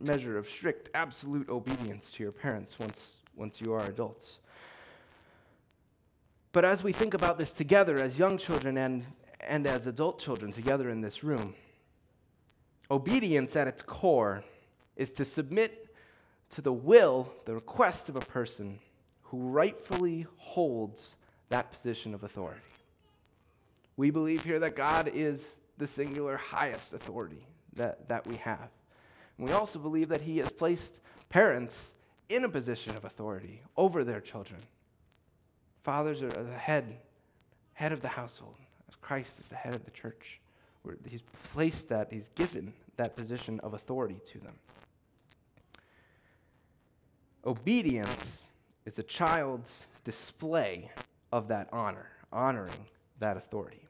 measure 0.00 0.38
of 0.38 0.48
strict, 0.48 0.88
absolute 0.94 1.48
obedience 1.48 2.10
to 2.12 2.22
your 2.22 2.32
parents 2.32 2.78
once, 2.78 3.16
once 3.36 3.60
you 3.60 3.72
are 3.72 3.84
adults. 3.86 4.38
But 6.52 6.64
as 6.64 6.82
we 6.82 6.92
think 6.92 7.14
about 7.14 7.38
this 7.38 7.52
together 7.52 7.98
as 7.98 8.18
young 8.18 8.38
children 8.38 8.78
and, 8.78 9.04
and 9.40 9.66
as 9.66 9.86
adult 9.86 10.18
children 10.18 10.52
together 10.52 10.90
in 10.90 11.00
this 11.00 11.22
room. 11.22 11.54
Obedience 12.90 13.54
at 13.56 13.68
its 13.68 13.82
core 13.82 14.42
is 14.96 15.12
to 15.12 15.24
submit 15.24 15.94
to 16.50 16.62
the 16.62 16.72
will, 16.72 17.32
the 17.44 17.54
request 17.54 18.08
of 18.08 18.16
a 18.16 18.20
person 18.20 18.78
who 19.22 19.38
rightfully 19.38 20.26
holds 20.36 21.14
that 21.50 21.70
position 21.70 22.14
of 22.14 22.24
authority. 22.24 22.60
We 23.96 24.10
believe 24.10 24.44
here 24.44 24.58
that 24.60 24.76
God 24.76 25.10
is 25.12 25.44
the 25.76 25.86
singular 25.86 26.36
highest 26.36 26.92
authority 26.92 27.46
that, 27.74 28.08
that 28.08 28.26
we 28.26 28.36
have. 28.36 28.70
And 29.36 29.46
we 29.46 29.52
also 29.52 29.78
believe 29.78 30.08
that 30.08 30.22
He 30.22 30.38
has 30.38 30.50
placed 30.50 31.00
parents 31.28 31.76
in 32.28 32.44
a 32.44 32.48
position 32.48 32.96
of 32.96 33.04
authority 33.04 33.62
over 33.76 34.04
their 34.04 34.20
children. 34.20 34.60
Fathers 35.82 36.22
are 36.22 36.28
the 36.28 36.52
head, 36.52 36.98
head 37.74 37.92
of 37.92 38.02
the 38.02 38.08
household. 38.08 38.56
Christ 39.00 39.38
is 39.40 39.48
the 39.48 39.56
head 39.56 39.74
of 39.74 39.84
the 39.84 39.90
church. 39.90 40.40
He's 41.08 41.22
placed 41.52 41.88
that, 41.88 42.08
he's 42.10 42.28
given 42.34 42.72
that 42.96 43.16
position 43.16 43.60
of 43.60 43.74
authority 43.74 44.20
to 44.32 44.38
them. 44.38 44.54
Obedience 47.44 48.24
is 48.86 48.98
a 48.98 49.02
child's 49.02 49.70
display 50.04 50.90
of 51.32 51.48
that 51.48 51.68
honor, 51.72 52.08
honoring 52.32 52.86
that 53.20 53.36
authority. 53.36 53.86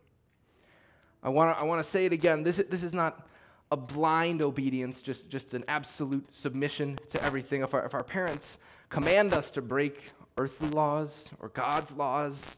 I 1.22 1.28
want 1.28 1.56
to 1.56 1.62
I 1.62 1.66
wanna 1.66 1.84
say 1.84 2.04
it 2.04 2.12
again. 2.12 2.42
This, 2.42 2.56
this 2.68 2.82
is 2.82 2.92
not 2.92 3.28
a 3.70 3.76
blind 3.76 4.42
obedience, 4.42 5.02
just, 5.02 5.28
just 5.28 5.54
an 5.54 5.64
absolute 5.68 6.34
submission 6.34 6.98
to 7.10 7.22
everything. 7.22 7.62
If 7.62 7.74
our, 7.74 7.84
if 7.84 7.94
our 7.94 8.04
parents 8.04 8.58
command 8.88 9.34
us 9.34 9.50
to 9.52 9.62
break 9.62 10.10
earthly 10.38 10.70
laws 10.70 11.28
or 11.40 11.48
God's 11.50 11.92
laws, 11.92 12.56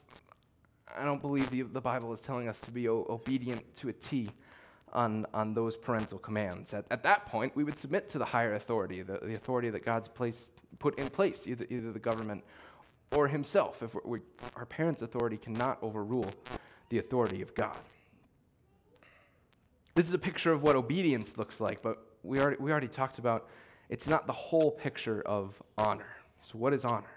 I 0.99 1.05
don't 1.05 1.21
believe 1.21 1.51
the, 1.51 1.63
the 1.63 1.81
Bible 1.81 2.13
is 2.13 2.21
telling 2.21 2.49
us 2.49 2.59
to 2.61 2.71
be 2.71 2.89
o- 2.89 3.07
obedient 3.09 3.75
to 3.77 3.89
a 3.89 3.93
T 3.93 4.31
on, 4.93 5.27
on 5.33 5.55
those 5.55 5.77
parental 5.77 6.19
commands. 6.19 6.75
At, 6.75 6.85
at 6.91 7.03
that 7.05 7.27
point, 7.27 7.55
we 7.55 7.65
would 7.65 7.79
submit 7.79 8.09
to 8.11 8.19
the 8.19 8.25
higher 8.25 8.55
authority, 8.55 9.03
the, 9.03 9.19
the 9.23 9.35
authority 9.35 9.71
that 9.71 9.85
God's 9.85 10.09
placed, 10.09 10.51
put 10.79 10.99
in 10.99 11.09
place, 11.09 11.47
either, 11.47 11.67
either 11.71 11.93
the 11.93 11.99
government 11.99 12.43
or 13.13 13.29
Himself. 13.29 13.83
If 13.83 13.95
we, 14.05 14.21
our 14.57 14.67
parents' 14.67 15.03
authority 15.03 15.37
cannot 15.37 15.79
overrule 15.83 16.31
the 16.89 16.99
authority 16.99 17.43
of 17.43 17.55
God. 17.55 17.79
This 19.95 20.07
is 20.07 20.15
a 20.15 20.19
picture 20.19 20.53
of 20.53 20.63
what 20.63 20.77
obedience 20.77 21.37
looks 21.37 21.61
like, 21.61 21.83
but 21.83 21.99
we 22.23 22.41
already, 22.41 22.57
we 22.61 22.71
already 22.71 22.89
talked 22.89 23.19
about 23.19 23.49
it's 23.89 24.07
not 24.07 24.27
the 24.27 24.33
whole 24.33 24.71
picture 24.71 25.21
of 25.23 25.61
honor. 25.77 26.07
So, 26.43 26.59
what 26.59 26.73
is 26.73 26.85
honor? 26.85 27.11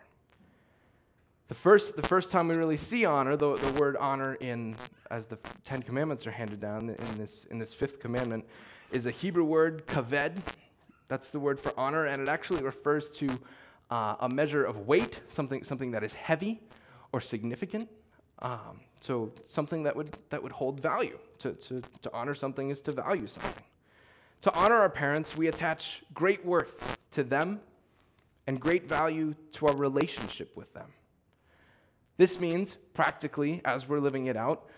The 1.54 1.60
first, 1.60 1.96
the 1.96 2.08
first 2.08 2.32
time 2.32 2.48
we 2.48 2.56
really 2.56 2.78
see 2.78 3.06
honor, 3.06 3.36
the, 3.36 3.56
the 3.56 3.74
word 3.74 3.96
honor 3.98 4.34
in 4.34 4.76
as 5.12 5.28
the 5.28 5.38
Ten 5.64 5.84
Commandments 5.84 6.26
are 6.26 6.32
handed 6.32 6.60
down 6.60 6.90
in 6.90 7.18
this, 7.20 7.46
in 7.52 7.60
this 7.60 7.72
fifth 7.72 8.00
commandment, 8.00 8.44
is 8.92 9.06
a 9.06 9.12
Hebrew 9.12 9.44
word, 9.44 9.86
kaved. 9.86 10.42
That's 11.10 11.30
the 11.30 11.40
word 11.40 11.60
for 11.60 11.72
honor, 11.78 12.08
and 12.08 12.24
it 12.24 12.28
actually 12.28 12.64
refers 12.64 13.12
to 13.18 13.40
uh, 13.92 14.16
a 14.22 14.30
measure 14.30 14.64
of 14.64 14.88
weight, 14.88 15.20
something, 15.30 15.64
something 15.64 15.92
that 15.92 16.04
is 16.04 16.16
heavy 16.16 16.60
or 17.12 17.22
significant. 17.22 17.88
Um, 18.40 18.80
so 19.00 19.32
something 19.48 19.84
that 19.84 19.96
would, 19.96 20.10
that 20.32 20.42
would 20.42 20.54
hold 20.54 20.80
value. 20.80 21.20
To, 21.38 21.54
to, 21.54 21.84
to 22.02 22.14
honor 22.16 22.34
something 22.34 22.72
is 22.72 22.82
to 22.82 22.92
value 22.94 23.28
something. 23.28 23.64
To 24.42 24.54
honor 24.56 24.78
our 24.78 24.90
parents, 24.90 25.38
we 25.38 25.50
attach 25.50 26.02
great 26.16 26.44
worth 26.44 26.98
to 27.12 27.24
them 27.24 27.62
and 28.48 28.60
great 28.60 28.88
value 28.90 29.36
to 29.52 29.68
our 29.68 29.76
relationship 29.76 30.58
with 30.58 30.74
them. 30.74 30.88
This 32.18 32.40
means, 32.40 32.78
practically, 32.94 33.62
as 33.66 33.88
we're 33.88 34.00
living 34.00 34.28
it 34.28 34.38
out, 34.38 34.70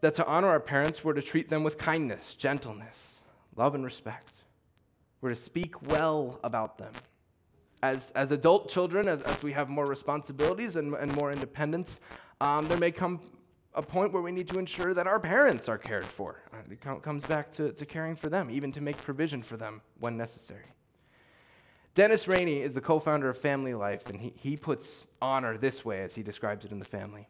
that 0.00 0.14
to 0.14 0.26
honor 0.26 0.48
our 0.48 0.60
parents, 0.60 1.04
we're 1.04 1.12
to 1.12 1.22
treat 1.22 1.48
them 1.48 1.62
with 1.64 1.76
kindness, 1.76 2.34
gentleness, 2.34 3.20
love, 3.56 3.74
and 3.74 3.84
respect. 3.84 4.32
We're 5.20 5.30
to 5.30 5.36
speak 5.36 5.90
well 5.90 6.38
about 6.44 6.78
them. 6.78 6.92
As, 7.82 8.10
as 8.14 8.30
adult 8.30 8.68
children, 8.68 9.08
as, 9.08 9.22
as 9.22 9.42
we 9.42 9.52
have 9.52 9.68
more 9.68 9.86
responsibilities 9.86 10.76
and, 10.76 10.94
and 10.94 11.14
more 11.14 11.32
independence, 11.32 12.00
um, 12.40 12.66
there 12.68 12.78
may 12.78 12.90
come 12.90 13.20
a 13.74 13.82
point 13.82 14.12
where 14.12 14.22
we 14.22 14.32
need 14.32 14.48
to 14.48 14.58
ensure 14.58 14.94
that 14.94 15.06
our 15.06 15.20
parents 15.20 15.68
are 15.68 15.78
cared 15.78 16.04
for. 16.04 16.42
It 16.70 16.80
comes 16.80 17.24
back 17.24 17.52
to, 17.52 17.72
to 17.72 17.86
caring 17.86 18.16
for 18.16 18.28
them, 18.28 18.50
even 18.50 18.72
to 18.72 18.80
make 18.80 18.96
provision 18.98 19.42
for 19.42 19.56
them 19.56 19.80
when 20.00 20.16
necessary. 20.16 20.64
Dennis 21.98 22.28
Rainey 22.28 22.62
is 22.62 22.74
the 22.74 22.80
co 22.80 23.00
founder 23.00 23.28
of 23.28 23.36
Family 23.36 23.74
Life, 23.74 24.08
and 24.08 24.20
he, 24.20 24.32
he 24.36 24.56
puts 24.56 25.08
honor 25.20 25.58
this 25.58 25.84
way 25.84 26.02
as 26.02 26.14
he 26.14 26.22
describes 26.22 26.64
it 26.64 26.70
in 26.70 26.78
the 26.78 26.84
family 26.84 27.26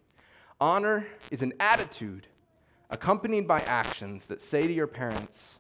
Honor 0.61 1.07
is 1.31 1.41
an 1.41 1.55
attitude 1.59 2.27
accompanied 2.91 3.49
by 3.49 3.61
actions 3.61 4.27
that 4.27 4.43
say 4.43 4.67
to 4.67 4.73
your 4.75 4.87
parents, 4.87 5.57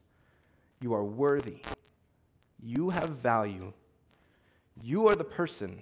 You 0.83 0.93
are 0.93 1.07
worthy, 1.07 1.63
you 2.63 2.91
have 2.91 3.09
value, 3.09 3.73
you 4.83 5.09
are 5.09 5.15
the 5.15 5.25
person 5.25 5.81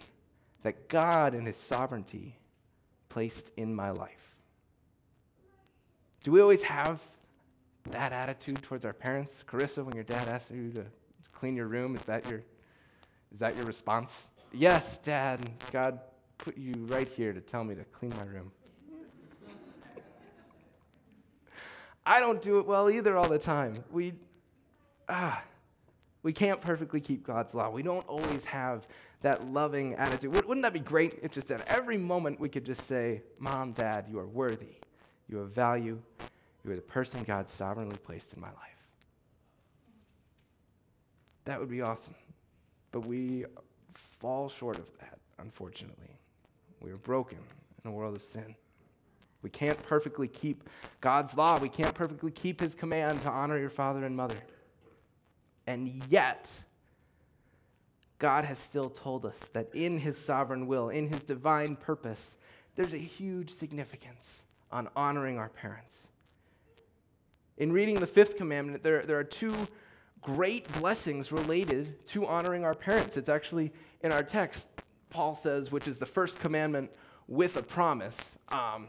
that 0.63 0.89
God 0.89 1.35
in 1.35 1.47
His 1.47 1.57
sovereignty 1.57 2.39
placed 3.09 3.51
in 3.57 3.75
my 3.75 3.91
life. 3.91 4.37
Do 6.23 6.31
we 6.31 6.41
always 6.41 6.63
have 6.63 7.01
that 7.91 8.13
attitude 8.13 8.63
towards 8.63 8.85
our 8.85 8.93
parents? 8.93 9.43
Carissa, 9.49 9.85
when 9.85 9.97
your 9.97 10.05
dad 10.05 10.29
asks 10.29 10.53
you 10.53 10.71
to 10.75 10.85
clean 11.33 11.57
your 11.57 11.67
room, 11.67 11.97
is 11.97 12.03
that 12.03 12.25
your, 12.31 12.43
is 13.33 13.39
that 13.39 13.57
your 13.57 13.67
response? 13.67 14.11
Yes, 14.53 14.99
Dad, 14.99 15.51
God 15.73 16.01
put 16.39 16.57
you 16.57 16.75
right 16.89 17.09
here 17.09 17.33
to 17.33 17.41
tell 17.41 17.65
me 17.65 17.75
to 17.75 17.85
clean 17.85 18.13
my 18.17 18.25
room. 18.25 18.51
I 22.05 22.21
don't 22.21 22.41
do 22.41 22.61
it 22.61 22.67
well 22.67 22.89
either 22.89 23.17
all 23.17 23.29
the 23.29 23.39
time. 23.39 23.75
We, 23.91 24.15
ah, 25.09 25.43
we 26.23 26.33
can't 26.33 26.61
perfectly 26.61 27.01
keep 27.01 27.27
God's 27.27 27.53
law. 27.53 27.69
We 27.69 27.83
don't 27.83 28.07
always 28.07 28.45
have 28.45 28.87
that 29.23 29.45
loving 29.49 29.95
attitude. 29.95 30.33
Wouldn't 30.33 30.63
that 30.63 30.73
be 30.73 30.79
great 30.79 31.19
if 31.23 31.33
just 31.33 31.51
at 31.51 31.67
every 31.67 31.99
moment 31.99 32.39
we 32.39 32.49
could 32.49 32.65
just 32.65 32.87
say, 32.87 33.23
Mom, 33.41 33.73
Dad, 33.73 34.07
you 34.09 34.21
are 34.21 34.27
worthy. 34.27 34.77
You 35.29 35.39
have 35.39 35.51
value. 35.51 36.01
You 36.65 36.71
are 36.71 36.77
the 36.77 36.83
person 36.83 37.25
God 37.25 37.49
sovereignly 37.49 37.97
placed 37.97 38.35
in 38.35 38.41
my 38.41 38.49
life. 38.49 38.57
That 41.45 41.59
would 41.59 41.71
be 41.71 41.83
awesome. 41.83 42.15
But 42.97 43.05
we 43.05 43.45
fall 44.21 44.49
short 44.49 44.79
of 44.79 44.87
that, 45.01 45.19
unfortunately. 45.39 46.17
We 46.81 46.91
are 46.93 46.97
broken 46.97 47.37
in 47.85 47.91
a 47.91 47.93
world 47.93 48.17
of 48.17 48.23
sin. 48.23 48.55
We 49.43 49.51
can't 49.51 49.77
perfectly 49.87 50.29
keep 50.29 50.67
God's 51.03 51.37
law. 51.37 51.59
We 51.59 51.69
can't 51.69 51.95
perfectly 51.95 52.31
keep 52.31 52.59
his 52.59 52.75
command 52.75 53.21
to 53.25 53.29
honor 53.29 53.59
your 53.59 53.69
father 53.69 54.07
and 54.07 54.17
mother. 54.17 54.39
And 55.67 55.89
yet, 56.09 56.51
God 58.19 58.47
has 58.47 58.59
still 58.59 58.89
told 58.89 59.27
us 59.27 59.37
that 59.53 59.69
in 59.75 59.99
his 59.99 60.17
sovereign 60.17 60.67
will, 60.67 60.89
in 60.89 61.07
his 61.07 61.23
divine 61.23 61.77
purpose, 61.77 62.37
there's 62.77 62.95
a 62.95 62.97
huge 62.97 63.51
significance 63.51 64.41
on 64.73 64.89
honoring 64.97 65.37
our 65.37 65.51
parents. 65.51 65.99
In 67.59 67.73
reading 67.73 68.01
the 68.01 68.07
fifth 68.07 68.39
commandment, 68.39 68.83
there, 68.83 69.03
there 69.03 69.19
are 69.19 69.25
two 69.25 69.69
great 70.27 70.71
blessings 70.81 71.31
related 71.31 72.05
to 72.05 72.27
honoring 72.27 72.65
our 72.65 72.75
parents. 72.75 73.17
It's 73.17 73.29
actually 73.29 73.73
in 74.03 74.11
our 74.11 74.25
text, 74.25 74.67
Paul 75.09 75.37
says, 75.37 75.71
which 75.71 75.87
is 75.87 76.01
the 76.01 76.07
first 76.07 76.41
commandment 76.41 76.91
with 77.29 77.57
a 77.57 77.63
promise. 77.63 78.19
Um, 78.49 78.89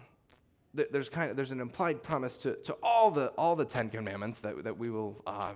there's 0.74 1.10
kind 1.10 1.30
of 1.30 1.38
there's 1.38 1.52
an 1.52 1.62
implied 1.62 2.02
promise 2.02 2.38
to, 2.38 2.56
to 2.56 2.76
all 2.82 3.12
the 3.12 3.28
all 3.30 3.56
the 3.56 3.66
Ten 3.66 3.90
Commandments 3.90 4.40
that, 4.40 4.64
that 4.64 4.78
we 4.78 4.90
will 4.90 5.22
uh, 5.28 5.54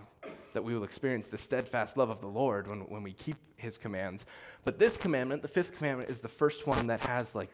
that 0.54 0.64
we 0.64 0.76
will 0.76 0.84
experience 0.84 1.28
the 1.28 1.38
steadfast 1.38 1.98
love 1.98 2.10
of 2.12 2.22
the 2.22 2.28
Lord 2.28 2.68
when, 2.68 2.82
when 2.82 3.02
we 3.02 3.14
keep 3.14 3.38
His 3.56 3.76
commands. 3.78 4.26
But 4.64 4.78
this 4.78 4.98
commandment, 4.98 5.42
the 5.42 5.48
fifth 5.48 5.76
commandment, 5.76 6.12
is 6.12 6.20
the 6.20 6.28
first 6.28 6.68
one 6.68 6.88
that 6.88 7.00
has 7.02 7.34
like 7.34 7.52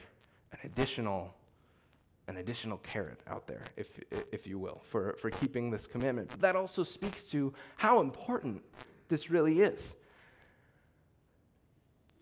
an 0.52 0.60
additional 0.66 1.34
an 2.28 2.38
additional 2.38 2.78
carrot 2.80 3.22
out 3.28 3.48
there, 3.48 3.64
if, 3.76 3.90
if 4.32 4.46
you 4.46 4.60
will, 4.60 4.82
for, 4.84 5.16
for 5.20 5.30
keeping 5.30 5.72
this 5.72 5.88
commandment. 5.88 6.30
But 6.30 6.42
that 6.42 6.56
also 6.56 6.84
speaks 6.84 7.26
to 7.32 7.54
how 7.78 8.02
important 8.02 8.62
this 9.08 9.30
really 9.30 9.62
is. 9.62 9.94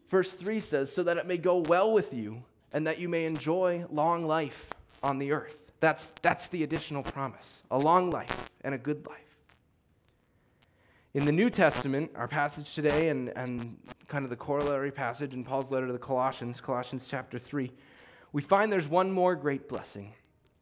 Verse 0.09 0.33
3 0.33 0.59
says, 0.59 0.93
So 0.93 1.03
that 1.03 1.17
it 1.17 1.25
may 1.25 1.37
go 1.37 1.57
well 1.57 1.91
with 1.91 2.13
you, 2.13 2.43
and 2.71 2.85
that 2.85 2.99
you 2.99 3.09
may 3.09 3.25
enjoy 3.25 3.85
long 3.89 4.27
life 4.27 4.69
on 5.01 5.17
the 5.17 5.31
earth. 5.31 5.57
That's, 5.79 6.11
that's 6.21 6.47
the 6.47 6.63
additional 6.63 7.03
promise 7.03 7.63
a 7.71 7.77
long 7.77 8.09
life 8.09 8.49
and 8.61 8.73
a 8.73 8.77
good 8.77 9.05
life. 9.07 9.19
In 11.13 11.23
the 11.25 11.31
New 11.31 11.49
Testament, 11.49 12.11
our 12.15 12.27
passage 12.27 12.75
today, 12.75 13.09
and, 13.09 13.29
and 13.37 13.77
kind 14.07 14.25
of 14.25 14.29
the 14.29 14.35
corollary 14.35 14.91
passage 14.91 15.33
in 15.33 15.45
Paul's 15.45 15.71
letter 15.71 15.87
to 15.87 15.93
the 15.93 15.99
Colossians, 15.99 16.59
Colossians 16.59 17.07
chapter 17.09 17.39
3, 17.39 17.71
we 18.35 18.41
find 18.41 18.69
there's 18.69 18.89
one 18.89 19.09
more 19.09 19.33
great 19.33 19.69
blessing. 19.69 20.11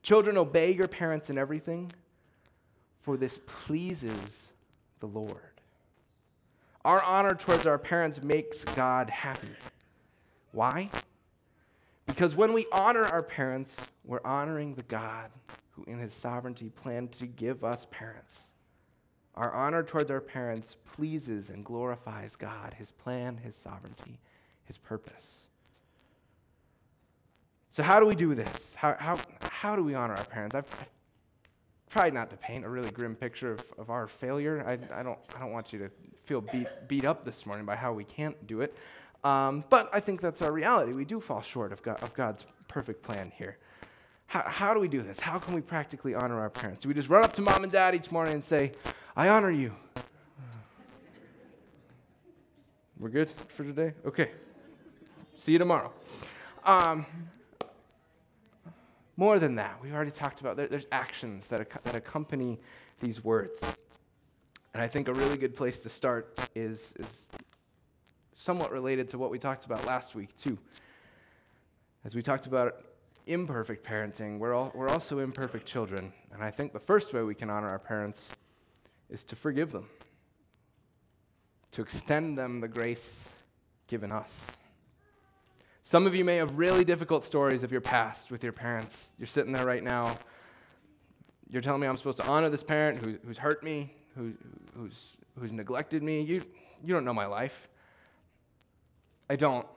Children, 0.03 0.37
obey 0.37 0.73
your 0.73 0.87
parents 0.87 1.31
in 1.31 1.39
everything, 1.39 1.91
for 3.01 3.17
this 3.17 3.39
pleases 3.47 4.51
the 4.99 5.07
Lord. 5.07 5.59
Our 6.85 7.01
honor 7.01 7.33
towards 7.33 7.65
our 7.65 7.79
parents 7.79 8.21
makes 8.21 8.63
God 8.63 9.09
happy. 9.09 9.55
Why? 10.51 10.91
Because 12.05 12.35
when 12.35 12.53
we 12.53 12.67
honor 12.71 13.05
our 13.05 13.23
parents, 13.23 13.73
we're 14.05 14.23
honoring 14.23 14.75
the 14.75 14.83
God 14.83 15.31
who, 15.71 15.83
in 15.85 15.97
his 15.97 16.13
sovereignty, 16.13 16.69
planned 16.69 17.11
to 17.13 17.25
give 17.25 17.63
us 17.63 17.87
parents. 17.89 18.37
Our 19.33 19.51
honor 19.51 19.81
towards 19.81 20.11
our 20.11 20.21
parents 20.21 20.75
pleases 20.85 21.49
and 21.49 21.65
glorifies 21.65 22.35
God, 22.35 22.75
his 22.77 22.91
plan, 22.91 23.35
his 23.35 23.55
sovereignty, 23.55 24.19
his 24.65 24.77
purpose. 24.77 25.42
So, 27.73 27.83
how 27.83 27.99
do 27.99 28.05
we 28.05 28.15
do 28.15 28.35
this? 28.35 28.73
How, 28.75 28.95
how, 28.99 29.17
how 29.49 29.75
do 29.75 29.83
we 29.83 29.95
honor 29.95 30.13
our 30.13 30.25
parents? 30.25 30.55
I've, 30.55 30.65
tried 31.89 32.13
not 32.13 32.27
to 32.31 32.37
paint 32.37 32.65
a 32.65 32.69
really 32.69 32.89
grim 32.89 33.15
picture 33.15 33.51
of, 33.51 33.63
of 33.77 33.89
our 33.91 34.07
failure. 34.07 34.65
I, 34.67 34.99
I, 34.99 35.03
don't, 35.03 35.19
I 35.35 35.39
don't 35.39 35.51
want 35.51 35.71
you 35.71 35.77
to 35.77 35.89
feel 36.23 36.41
beat, 36.41 36.67
beat 36.87 37.05
up 37.05 37.23
this 37.23 37.45
morning 37.45 37.65
by 37.65 37.75
how 37.75 37.93
we 37.93 38.03
can't 38.03 38.47
do 38.47 38.61
it. 38.61 38.75
Um, 39.23 39.63
but 39.69 39.89
I 39.93 39.99
think 39.99 40.19
that's 40.19 40.41
our 40.41 40.51
reality. 40.51 40.91
We 40.93 41.05
do 41.05 41.19
fall 41.19 41.43
short 41.43 41.71
of, 41.71 41.83
God, 41.83 42.01
of 42.01 42.11
God's 42.15 42.45
perfect 42.67 43.03
plan 43.03 43.31
here. 43.35 43.57
How, 44.25 44.41
how 44.41 44.73
do 44.73 44.79
we 44.79 44.87
do 44.87 45.03
this? 45.03 45.19
How 45.19 45.37
can 45.37 45.53
we 45.53 45.61
practically 45.61 46.15
honor 46.15 46.39
our 46.39 46.49
parents? 46.49 46.81
Do 46.81 46.87
we 46.87 46.95
just 46.95 47.09
run 47.09 47.23
up 47.23 47.33
to 47.33 47.41
mom 47.41 47.61
and 47.63 47.71
dad 47.71 47.93
each 47.93 48.11
morning 48.11 48.33
and 48.33 48.43
say, 48.43 48.71
I 49.15 49.29
honor 49.29 49.51
you? 49.51 49.71
We're 52.97 53.09
good 53.09 53.29
for 53.49 53.63
today? 53.63 53.93
Okay. 54.03 54.31
See 55.37 55.51
you 55.51 55.59
tomorrow. 55.59 55.91
Um, 56.65 57.05
more 59.15 59.39
than 59.39 59.55
that, 59.55 59.79
we've 59.81 59.93
already 59.93 60.11
talked 60.11 60.41
about 60.41 60.57
there, 60.57 60.67
there's 60.67 60.87
actions 60.91 61.47
that, 61.47 61.69
that 61.83 61.95
accompany 61.95 62.59
these 62.99 63.23
words. 63.23 63.59
And 64.73 64.81
I 64.81 64.87
think 64.87 65.07
a 65.07 65.13
really 65.13 65.37
good 65.37 65.55
place 65.55 65.77
to 65.79 65.89
start 65.89 66.39
is, 66.55 66.93
is 66.99 67.29
somewhat 68.35 68.71
related 68.71 69.07
to 69.09 69.17
what 69.17 69.29
we 69.29 69.37
talked 69.37 69.65
about 69.65 69.85
last 69.85 70.15
week, 70.15 70.35
too. 70.35 70.57
As 72.05 72.15
we 72.15 72.23
talked 72.23 72.47
about 72.47 72.83
imperfect 73.27 73.85
parenting, 73.85 74.39
we're, 74.39 74.53
all, 74.53 74.71
we're 74.73 74.89
also 74.89 75.19
imperfect 75.19 75.65
children. 75.65 76.11
And 76.33 76.43
I 76.43 76.49
think 76.49 76.73
the 76.73 76.79
first 76.79 77.13
way 77.13 77.21
we 77.21 77.35
can 77.35 77.49
honor 77.49 77.69
our 77.69 77.79
parents 77.79 78.27
is 79.09 79.23
to 79.25 79.35
forgive 79.35 79.71
them, 79.71 79.87
to 81.71 81.81
extend 81.81 82.37
them 82.37 82.59
the 82.59 82.67
grace 82.67 83.13
given 83.87 84.11
us. 84.11 84.33
Some 85.85 86.07
of 86.07 86.15
you 86.15 86.23
may 86.23 86.37
have 86.37 86.57
really 86.57 86.85
difficult 86.85 87.25
stories 87.25 87.61
of 87.61 87.71
your 87.71 87.81
past 87.81 88.31
with 88.31 88.41
your 88.41 88.53
parents. 88.53 89.11
You're 89.19 89.27
sitting 89.27 89.51
there 89.51 89.65
right 89.65 89.83
now. 89.83 90.17
You're 91.49 91.61
telling 91.61 91.81
me 91.81 91.87
I'm 91.87 91.97
supposed 91.97 92.19
to 92.21 92.25
honor 92.25 92.49
this 92.49 92.63
parent 92.63 93.03
who, 93.03 93.17
who's 93.25 93.37
hurt 93.37 93.63
me, 93.63 93.93
who, 94.15 94.33
who's, 94.77 95.17
who's 95.37 95.51
neglected 95.51 96.01
me. 96.01 96.21
You, 96.21 96.41
you 96.81 96.93
don't 96.93 97.03
know 97.03 97.13
my 97.13 97.25
life. 97.25 97.67
I 99.29 99.35
don't. 99.35 99.67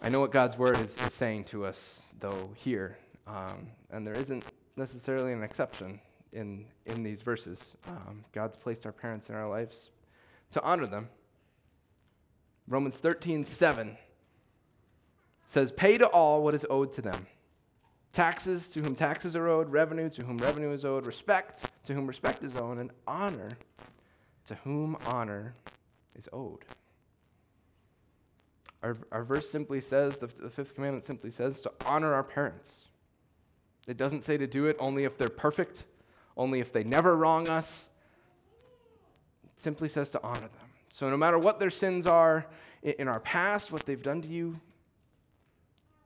I 0.00 0.08
know 0.08 0.20
what 0.20 0.32
God's 0.32 0.56
word 0.56 0.78
is, 0.78 0.96
is 0.96 1.12
saying 1.12 1.44
to 1.44 1.66
us, 1.66 2.00
though, 2.20 2.50
here. 2.54 2.96
Um, 3.26 3.68
and 3.90 4.06
there 4.06 4.14
isn't 4.14 4.44
necessarily 4.76 5.34
an 5.34 5.42
exception 5.42 6.00
in, 6.32 6.64
in 6.86 7.02
these 7.02 7.20
verses. 7.20 7.76
Um, 7.86 8.24
God's 8.32 8.56
placed 8.56 8.86
our 8.86 8.92
parents 8.92 9.28
in 9.28 9.34
our 9.34 9.48
lives 9.48 9.90
to 10.52 10.62
honor 10.62 10.86
them. 10.86 11.08
Romans 12.68 12.96
13, 12.96 13.44
7 13.44 13.96
says, 15.46 15.70
Pay 15.72 15.98
to 15.98 16.06
all 16.06 16.42
what 16.42 16.54
is 16.54 16.66
owed 16.68 16.92
to 16.92 17.02
them. 17.02 17.26
Taxes 18.12 18.70
to 18.70 18.80
whom 18.80 18.94
taxes 18.94 19.36
are 19.36 19.48
owed, 19.48 19.70
revenue 19.70 20.08
to 20.10 20.24
whom 20.24 20.38
revenue 20.38 20.70
is 20.70 20.84
owed, 20.84 21.06
respect 21.06 21.70
to 21.84 21.94
whom 21.94 22.06
respect 22.06 22.42
is 22.42 22.56
owed, 22.56 22.78
and 22.78 22.90
honor 23.06 23.50
to 24.46 24.54
whom 24.64 24.96
honor 25.06 25.54
is 26.16 26.28
owed. 26.32 26.64
Our, 28.82 28.96
our 29.12 29.24
verse 29.24 29.48
simply 29.50 29.80
says, 29.80 30.18
the, 30.18 30.26
the 30.26 30.50
fifth 30.50 30.74
commandment 30.74 31.04
simply 31.04 31.30
says, 31.30 31.60
to 31.62 31.72
honor 31.84 32.14
our 32.14 32.22
parents. 32.22 32.72
It 33.86 33.96
doesn't 33.96 34.24
say 34.24 34.36
to 34.36 34.46
do 34.46 34.66
it 34.66 34.76
only 34.78 35.04
if 35.04 35.16
they're 35.16 35.28
perfect, 35.28 35.84
only 36.36 36.60
if 36.60 36.72
they 36.72 36.84
never 36.84 37.16
wrong 37.16 37.48
us. 37.48 37.88
It 39.44 39.60
simply 39.60 39.88
says 39.88 40.10
to 40.10 40.22
honor 40.22 40.40
them. 40.40 40.65
So, 40.90 41.10
no 41.10 41.16
matter 41.16 41.38
what 41.38 41.60
their 41.60 41.70
sins 41.70 42.06
are 42.06 42.46
in 42.82 43.08
our 43.08 43.20
past, 43.20 43.72
what 43.72 43.84
they've 43.84 44.02
done 44.02 44.22
to 44.22 44.28
you, 44.28 44.58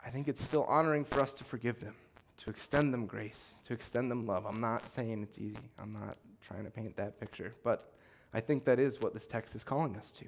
I 0.04 0.10
think 0.10 0.28
it's 0.28 0.42
still 0.42 0.64
honoring 0.64 1.04
for 1.04 1.20
us 1.20 1.32
to 1.34 1.44
forgive 1.44 1.80
them, 1.80 1.94
to 2.38 2.50
extend 2.50 2.92
them 2.92 3.06
grace, 3.06 3.54
to 3.66 3.72
extend 3.72 4.10
them 4.10 4.26
love. 4.26 4.46
I'm 4.46 4.60
not 4.60 4.88
saying 4.90 5.22
it's 5.22 5.38
easy. 5.38 5.58
I'm 5.78 5.92
not 5.92 6.16
trying 6.46 6.64
to 6.64 6.70
paint 6.70 6.96
that 6.96 7.20
picture, 7.20 7.54
but 7.62 7.92
I 8.32 8.40
think 8.40 8.64
that 8.64 8.78
is 8.78 9.00
what 9.00 9.12
this 9.12 9.26
text 9.26 9.54
is 9.54 9.62
calling 9.62 9.96
us 9.96 10.10
to. 10.18 10.24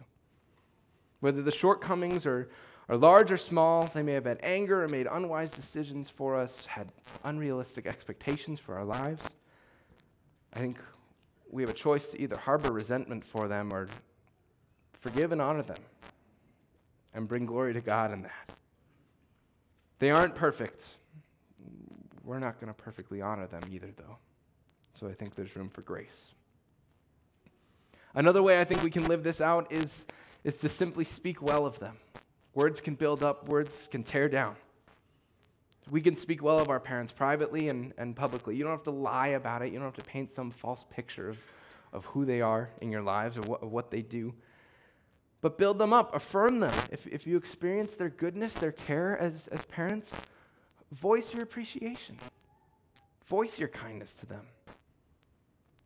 Whether 1.21 1.43
the 1.43 1.53
shortcomings 1.53 2.27
are, 2.27 2.49
are 2.89 2.97
large 2.97 3.31
or 3.31 3.37
small, 3.37 3.89
they 3.95 4.03
may 4.03 4.13
have 4.13 4.25
had 4.25 4.41
anger 4.43 4.85
or 4.85 4.89
made 4.89 5.07
unwise 5.07 5.53
decisions 5.53 6.09
for 6.09 6.37
us, 6.37 6.67
had 6.67 6.89
unrealistic 7.25 7.87
expectations 7.87 8.59
for 8.59 8.77
our 8.77 8.85
lives. 8.85 9.23
I 10.53 10.59
think 10.59 10.79
we 11.51 11.63
have 11.63 11.71
a 11.71 11.75
choice 11.75 12.11
to 12.11 12.21
either 12.21 12.37
harbor 12.37 12.73
resentment 12.73 13.25
for 13.25 13.49
them 13.49 13.73
or 13.73 13.89
Forgive 15.03 15.33
and 15.33 15.43
honor 15.43 15.63
them 15.63 15.77
and 17.13 17.27
bring 17.27 17.45
glory 17.45 17.75
to 17.75 17.81
God 17.81 18.13
in 18.13 18.23
that. 18.23 18.53
They 19.99 20.11
aren't 20.11 20.37
perfect. 20.37 20.85
We're 22.25 22.39
not 22.39 22.61
going 22.61 22.73
to 22.73 22.83
perfectly 22.83 23.21
honor 23.21 23.49
them 23.49 23.63
either, 23.71 23.91
though. 23.97 24.17
So 24.99 25.09
I 25.09 25.13
think 25.13 25.35
there's 25.35 25.55
room 25.57 25.69
for 25.69 25.83
grace. 25.83 26.33
Another 28.15 28.45
way 28.45 28.61
I 28.61 28.65
think 28.65 28.83
we 28.85 28.91
can 28.91 29.09
live 29.09 29.25
this 29.25 29.41
out 29.41 29.73
is, 29.73 30.07
is 30.45 30.59
to 30.59 30.69
simply 30.69 31.05
speak 31.05 31.43
well 31.43 31.67
of 31.67 31.81
them. 31.81 31.97
Words 32.55 32.81
can 32.81 32.95
build 32.95 33.25
up, 33.25 33.49
words 33.49 33.89
can 33.91 34.05
tear 34.05 34.29
down. 34.29 34.55
We 35.91 36.01
can 36.01 36.15
speak 36.15 36.45
well 36.45 36.61
of 36.61 36.69
our 36.69 36.79
parents 36.79 37.11
privately 37.11 37.69
and, 37.69 37.93
and 37.99 38.15
publicly. 38.15 38.55
You 38.55 38.63
don't 38.63 38.73
have 38.73 38.85
to 38.85 38.93
lie 38.93 39.29
about 39.29 39.63
it, 39.63 39.73
you 39.73 39.81
don't 39.81 39.87
have 39.87 40.05
to 40.05 40.09
paint 40.09 40.31
some 40.31 40.53
false 40.53 40.85
picture 40.91 41.29
of, 41.29 41.39
of 41.93 42.05
who 42.05 42.25
they 42.25 42.41
are 42.41 42.71
in 42.81 42.93
your 42.93 43.03
lives 43.03 43.37
or 43.37 43.43
what, 43.43 43.65
what 43.65 43.91
they 43.91 44.03
do 44.03 44.33
but 45.43 45.59
build 45.59 45.79
them 45.79 45.93
up, 45.93 46.15
affirm 46.15 46.61
them. 46.61 46.73
If, 46.91 47.07
if 47.07 47.27
you 47.27 47.37
experience 47.37 47.97
their 47.97 48.09
goodness, 48.09 48.55
their 48.55 48.73
care 48.73 49.19
as, 49.19 49.49
as 49.49 49.63
parents, 49.65 50.11
voice 50.93 51.35
your 51.35 51.43
appreciation, 51.43 52.17
voice 53.27 53.59
your 53.59 53.69
kindness 53.69 54.15
to 54.15 54.27
them. 54.27 54.47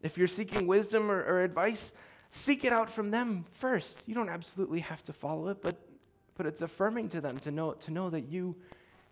If 0.02 0.18
you're 0.18 0.28
seeking 0.28 0.66
wisdom 0.66 1.10
or, 1.10 1.24
or 1.24 1.42
advice, 1.42 1.92
seek 2.30 2.64
it 2.64 2.72
out 2.72 2.90
from 2.90 3.10
them 3.10 3.44
first. 3.52 4.02
You 4.06 4.14
don't 4.14 4.28
absolutely 4.28 4.80
have 4.80 5.02
to 5.04 5.12
follow 5.12 5.48
it, 5.48 5.62
but, 5.62 5.76
but 6.36 6.44
it's 6.44 6.60
affirming 6.60 7.08
to 7.08 7.20
them 7.22 7.38
to 7.38 7.50
know, 7.50 7.72
to 7.72 7.90
know 7.90 8.10
that 8.10 8.28
you 8.28 8.54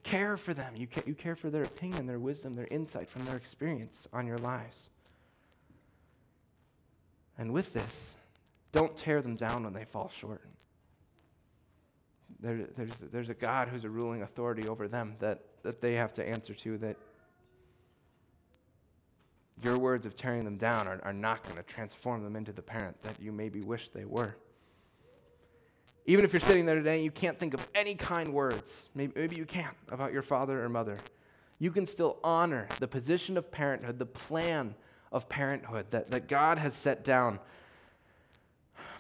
care 0.03 0.37
for 0.37 0.53
them. 0.53 0.77
You, 0.77 0.87
ca- 0.87 1.05
you 1.07 1.15
care 1.15 1.37
for 1.37 1.49
their 1.49 1.63
opinion, 1.63 2.07
their 2.07 2.19
wisdom, 2.19 2.55
their 2.55 2.69
insight 2.71 3.09
from 3.09 3.25
their 3.25 3.37
experience 3.37 4.07
on 4.13 4.27
your 4.27 4.39
lives. 4.39 4.91
And 7.39 7.51
with 7.53 7.73
this, 7.73 8.11
don't 8.75 8.97
tear 8.97 9.23
them 9.23 9.37
down 9.37 9.63
when 9.63 9.73
they 9.73 9.85
fall 9.85 10.11
short. 10.21 10.43
There, 12.41 12.67
there's, 12.77 12.91
there's 13.13 13.29
a 13.29 13.35
God 13.35 13.69
who's 13.69 13.85
a 13.85 13.89
ruling 13.89 14.23
authority 14.23 14.69
over 14.69 14.89
them 14.89 15.15
that, 15.21 15.43
that 15.63 15.81
they 15.81 15.95
have 15.95 16.13
to 16.15 16.29
answer 16.29 16.55
to, 16.55 16.77
that 16.79 16.97
your 19.63 19.79
words 19.79 20.05
of 20.07 20.17
tearing 20.17 20.45
them 20.45 20.57
down 20.57 20.89
are, 20.89 21.01
are 21.05 21.13
not 21.13 21.45
going 21.45 21.57
to 21.57 21.63
transform 21.63 22.25
them 22.25 22.35
into 22.35 22.53
the 22.53 22.61
parent 22.61 23.01
that 23.05 23.21
you 23.23 23.31
maybe 23.31 23.61
wish 23.61 23.91
they 23.91 24.05
were. 24.05 24.37
Even 26.07 26.25
if 26.25 26.33
you're 26.33 26.41
sitting 26.41 26.67
there 26.67 26.75
today 26.75 26.97
and 26.97 27.05
you 27.05 27.13
can't 27.13 27.39
think 27.39 27.55
of 27.55 27.67
any 27.77 27.95
kind 27.95 28.33
words, 28.33 28.89
maybe, 28.95 29.13
maybe 29.15 29.37
you 29.37 29.47
can't, 29.47 29.77
about 29.91 30.13
your 30.13 30.23
father 30.23 30.63
or 30.63 30.69
mother, 30.69 30.99
you 31.61 31.71
can 31.71 31.87
still 31.87 32.19
honor 32.25 32.67
the 32.81 32.89
position 32.89 33.39
of 33.39 33.53
parenthood, 33.53 34.01
the 34.01 34.05
plan 34.05 34.75
of 35.13 35.29
parenthood 35.29 35.87
that, 35.93 36.11
that 36.11 36.27
God 36.27 36.59
has 36.59 36.75
set 36.75 37.05
down 37.05 37.39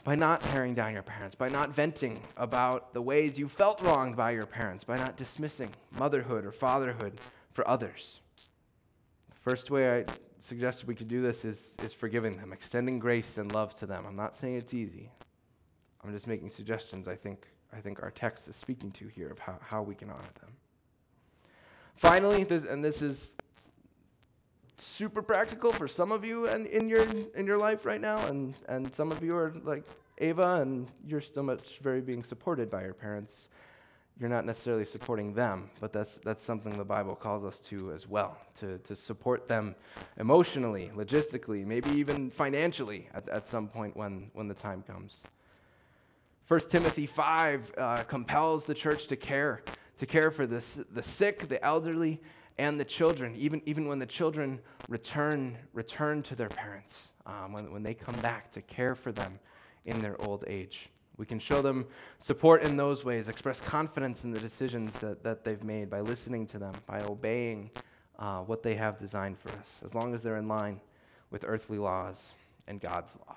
by 0.05 0.15
not 0.15 0.43
tearing 0.43 0.75
down 0.75 0.93
your 0.93 1.03
parents, 1.03 1.35
by 1.35 1.49
not 1.49 1.71
venting 1.71 2.21
about 2.37 2.93
the 2.93 3.01
ways 3.01 3.39
you 3.39 3.49
felt 3.49 3.81
wronged 3.81 4.17
by 4.17 4.31
your 4.31 4.47
parents, 4.47 4.85
by 4.85 4.99
not 4.99 5.17
dismissing 5.17 5.71
motherhood 5.99 6.45
or 6.45 6.53
fatherhood 6.53 7.19
for 7.53 7.67
others. 7.67 8.21
The 9.31 9.51
first 9.51 9.71
way 9.71 9.99
I 10.01 10.05
suggested 10.41 10.87
we 10.87 10.95
could 10.95 11.09
do 11.09 11.23
this 11.23 11.45
is, 11.45 11.75
is 11.83 11.95
forgiving 11.95 12.37
them, 12.37 12.53
extending 12.53 12.99
grace 12.99 13.39
and 13.39 13.51
love 13.53 13.75
to 13.77 13.87
them. 13.87 14.05
I'm 14.07 14.17
not 14.17 14.37
saying 14.37 14.57
it's 14.57 14.75
easy. 14.75 15.11
I'm 16.05 16.13
just 16.13 16.27
making 16.27 16.51
suggestions 16.51 17.09
I 17.09 17.17
think, 17.17 17.49
I 17.73 17.81
think 17.81 18.03
our 18.03 18.11
text 18.11 18.47
is 18.47 18.57
speaking 18.57 18.91
to 18.93 19.09
here 19.09 19.31
of 19.31 19.39
how, 19.39 19.57
how 19.63 19.83
we 19.83 19.95
can 19.95 20.11
honor 20.11 20.21
them. 20.41 20.51
Finally, 21.97 22.45
this, 22.45 22.65
and 22.65 22.85
this 22.85 23.01
is 23.01 23.37
super 24.77 25.23
practical 25.23 25.71
for 25.71 25.89
some 25.89 26.13
of 26.13 26.25
you 26.25 26.47
and 26.47 26.67
in 26.67 26.89
your 26.89 27.07
in 27.35 27.47
your 27.47 27.59
life 27.59 27.85
right 27.85 28.01
now, 28.01 28.25
and 28.27 28.57
and 28.69 28.95
some 28.95 29.13
of 29.13 29.23
you 29.23 29.37
are 29.37 29.53
like 29.65 29.85
Ava, 30.19 30.61
and 30.61 30.91
you're 31.07 31.21
still 31.21 31.43
much 31.43 31.79
very 31.81 32.01
being 32.01 32.23
supported 32.23 32.71
by 32.71 32.83
your 32.83 32.95
parents. 32.95 33.49
You're 34.21 34.29
not 34.29 34.45
necessarily 34.45 34.85
supporting 34.85 35.35
them, 35.35 35.71
but 35.81 35.93
that's 35.93 36.19
that's 36.25 36.43
something 36.43 36.77
the 36.79 36.85
Bible 36.85 37.17
calls 37.17 37.45
us 37.45 37.59
to 37.71 37.93
as 37.93 38.09
well, 38.09 38.39
to 38.61 38.79
to 38.79 38.95
support 38.95 39.49
them 39.49 39.75
emotionally, 40.19 40.91
logistically, 40.95 41.67
maybe 41.67 41.91
even 41.91 42.31
financially 42.31 43.09
at, 43.13 43.29
at 43.29 43.49
some 43.49 43.67
point 43.69 43.97
when 43.97 44.31
when 44.35 44.47
the 44.47 44.55
time 44.55 44.83
comes. 44.83 45.23
1 46.47 46.61
Timothy 46.69 47.07
5 47.07 47.73
uh, 47.79 48.03
compels 48.03 48.67
the 48.67 48.75
church 48.75 49.07
to 49.07 49.17
care, 49.17 49.63
to 49.97 50.05
care 50.05 50.31
for 50.31 50.47
the, 50.47 50.63
the 50.93 51.03
sick, 51.03 51.49
the 51.49 51.65
elderly, 51.65 52.21
and 52.59 52.79
the 52.79 52.85
children, 52.85 53.35
even, 53.37 53.61
even 53.67 53.89
when 53.89 53.99
the 53.99 54.07
children 54.07 54.61
return, 54.89 55.57
return 55.73 56.23
to 56.23 56.37
their 56.37 56.49
parents, 56.49 57.13
um, 57.27 57.53
when, 57.53 57.73
when 57.73 57.83
they 57.83 57.95
come 57.95 58.15
back 58.17 58.51
to 58.53 58.63
care 58.63 58.95
for 58.95 59.13
them 59.13 59.39
in 59.85 60.01
their 60.01 60.21
old 60.21 60.45
age. 60.47 60.89
We 61.17 61.27
can 61.27 61.39
show 61.39 61.63
them 61.63 61.87
support 62.19 62.63
in 62.65 62.77
those 62.77 63.05
ways, 63.05 63.29
express 63.29 63.61
confidence 63.61 64.25
in 64.25 64.31
the 64.31 64.41
decisions 64.41 64.93
that, 65.01 65.23
that 65.23 65.45
they've 65.45 65.63
made 65.63 65.91
by 65.91 66.01
listening 66.01 66.47
to 66.49 66.59
them, 66.59 66.75
by 66.87 67.03
obeying 67.03 67.71
uh, 68.19 68.41
what 68.41 68.63
they 68.63 68.75
have 68.75 68.99
designed 68.99 69.39
for 69.39 69.51
us, 69.51 69.81
as 69.85 69.95
long 69.95 70.15
as 70.15 70.23
they're 70.23 70.37
in 70.37 70.49
line 70.49 70.81
with 71.31 71.45
earthly 71.47 71.79
laws 71.79 72.31
and 72.67 72.81
God's 72.81 73.13
law. 73.27 73.37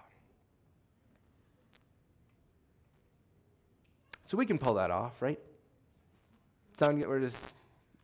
So 4.27 4.37
we 4.37 4.45
can 4.45 4.57
pull 4.57 4.73
that 4.75 4.91
off, 4.91 5.21
right? 5.21 5.39
Sound 6.79 6.99
good? 6.99 7.07
we're 7.07 7.21
just 7.21 7.37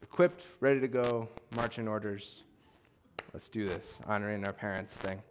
equipped, 0.03 0.43
ready 0.59 0.79
to 0.79 0.87
go, 0.87 1.27
marching 1.55 1.87
orders. 1.87 2.43
Let's 3.33 3.47
do 3.47 3.67
this, 3.67 3.97
honoring 4.05 4.45
our 4.45 4.53
parents 4.53 4.93
thing. 4.93 5.21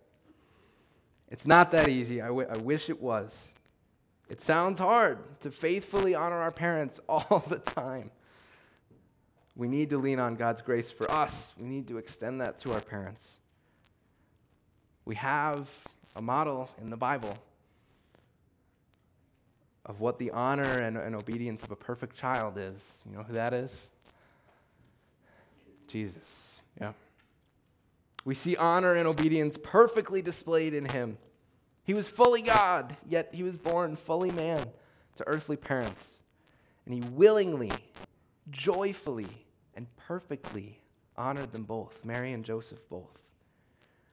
It's 1.31 1.47
not 1.47 1.71
that 1.71 1.89
easy. 1.89 2.21
I, 2.21 2.29
w- 2.29 2.49
I 2.51 2.57
wish 2.59 2.91
it 2.91 3.01
was. 3.01 3.37
It 4.29 4.41
sounds 4.41 4.79
hard 4.79 5.19
to 5.41 5.51
faithfully 5.51 6.15
honor 6.15 6.41
our 6.41 6.51
parents 6.51 6.99
all 7.09 7.45
the 7.49 7.59
time. 7.59 8.11
We 9.55 9.69
need 9.69 9.91
to 9.91 9.99
lean 9.99 10.19
on 10.19 10.35
God's 10.35 10.63
grace 10.63 10.91
for 10.91 11.11
us. 11.11 11.53
We 11.59 11.69
need 11.69 11.87
to 11.89 11.99
extend 11.99 12.41
that 12.41 12.59
to 12.61 12.73
our 12.73 12.81
parents. 12.81 13.27
We 15.05 15.15
have 15.17 15.69
a 16.17 16.23
model 16.23 16.71
in 16.81 16.91
the 16.91 16.97
Bible 16.97 17.37
of 19.85 20.01
what 20.01 20.19
the 20.19 20.31
honor 20.31 20.79
and, 20.79 20.97
and 20.97 21.15
obedience 21.15 21.63
of 21.63 21.71
a 21.71 21.77
perfect 21.77 22.17
child 22.17 22.57
is. 22.57 22.81
You 23.05 23.17
know 23.17 23.23
who 23.23 23.35
that 23.35 23.53
is? 23.53 23.77
Jesus. 25.93 26.59
Yeah. 26.81 26.93
We 28.25 28.35
see 28.35 28.57
honor 28.57 28.95
and 28.95 29.07
obedience 29.07 29.59
perfectly 29.63 30.23
displayed 30.23 30.73
in 30.73 30.87
him. 30.87 31.19
He 31.85 31.93
was 31.93 32.09
fully 32.09 32.41
God, 32.41 32.97
yet 33.07 33.29
he 33.33 33.43
was 33.43 33.57
born 33.59 33.97
fully 33.97 34.31
man 34.31 34.65
to 35.17 35.29
earthly 35.29 35.57
parents. 35.57 36.05
And 36.87 36.95
he 36.95 37.01
willingly, 37.11 37.73
joyfully, 38.51 39.29
and 39.75 39.87
perfectly 39.97 40.81
honored 41.17 41.53
them 41.53 41.65
both, 41.65 42.05
Mary 42.05 42.33
and 42.33 42.45
Joseph 42.45 42.89
both. 42.89 43.19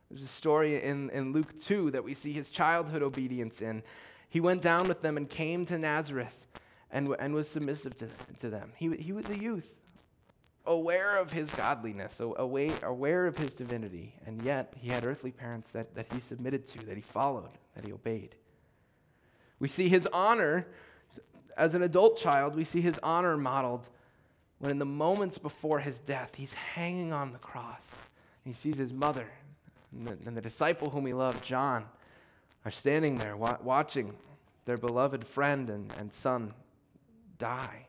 There's 0.10 0.24
a 0.24 0.28
story 0.28 0.84
in, 0.84 1.10
in 1.12 1.32
Luke 1.32 1.58
2 1.62 1.92
that 1.92 2.04
we 2.04 2.14
see 2.14 2.34
his 2.34 2.50
childhood 2.50 3.04
obedience 3.04 3.62
in. 3.62 3.84
He 4.28 4.42
went 4.42 4.62
down 4.62 4.88
with 4.88 5.02
them 5.02 5.18
and 5.18 5.30
came 5.30 5.66
to 5.68 5.78
Nazareth 5.78 6.48
and, 6.92 7.16
and 7.20 7.34
was 7.34 7.48
submissive 7.48 7.96
to, 7.98 8.10
to 8.40 8.50
them. 8.50 8.74
He, 8.76 8.96
he 8.98 9.12
was 9.12 9.30
a 9.30 9.38
youth, 9.38 9.79
aware 10.66 11.18
of 11.18 11.32
his 11.32 11.50
godliness, 11.52 12.20
aware, 12.20 13.26
of 13.26 13.38
his 13.38 13.52
divinity, 13.54 14.14
and 14.26 14.42
yet 14.42 14.74
he 14.78 14.90
had 14.90 15.06
earthly 15.06 15.32
parents 15.32 15.70
that, 15.70 15.96
that 15.96 16.12
he 16.14 16.20
submitted 16.20 16.66
to, 16.68 16.86
that 16.86 16.96
he 16.96 17.02
followed, 17.02 17.50
that 17.76 17.86
he 17.86 17.92
obeyed. 17.92 18.36
We 19.60 19.68
see 19.68 19.90
his 19.90 20.08
honor 20.14 20.68
as 21.58 21.74
an 21.74 21.82
adult 21.82 22.18
child, 22.18 22.56
we 22.56 22.64
see 22.64 22.82
his 22.82 22.98
honor 23.04 23.36
modeled 23.36 23.90
when 24.60 24.72
in 24.72 24.80
the 24.80 24.86
moments 24.86 25.38
before 25.38 25.80
his 25.80 26.00
death, 26.00 26.32
he's 26.36 26.54
hanging 26.54 27.14
on 27.14 27.32
the 27.32 27.40
cross. 27.40 27.84
he 28.44 28.54
sees 28.54 28.78
his 28.78 28.94
mother 28.94 29.28
and 29.92 30.08
the, 30.08 30.18
and 30.26 30.36
the 30.36 30.42
disciple 30.42 30.90
whom 30.90 31.06
he 31.06 31.14
loved, 31.14 31.44
John, 31.44 31.86
are 32.66 32.72
standing 32.72 33.18
there 33.18 33.36
wa- 33.36 33.58
watching 33.62 34.14
their 34.66 34.78
beloved 34.78 35.26
friend 35.26 35.70
and, 35.70 35.94
and 35.98 36.14
son 36.14 36.54
die. 37.38 37.88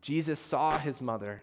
Jesus 0.00 0.38
saw 0.38 0.78
his 0.78 1.00
mother 1.00 1.42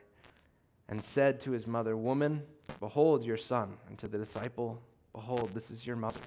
and 0.89 1.03
said 1.03 1.39
to 1.41 1.51
his 1.51 1.67
mother, 1.67 1.97
Woman, 1.97 2.43
behold 2.79 3.23
your 3.23 3.37
son. 3.37 3.77
And 3.87 3.97
to 3.99 4.07
the 4.07 4.17
disciple, 4.17 4.81
Behold, 5.13 5.51
this 5.53 5.71
is 5.71 5.87
your 5.87 5.95
mother. 5.95 6.19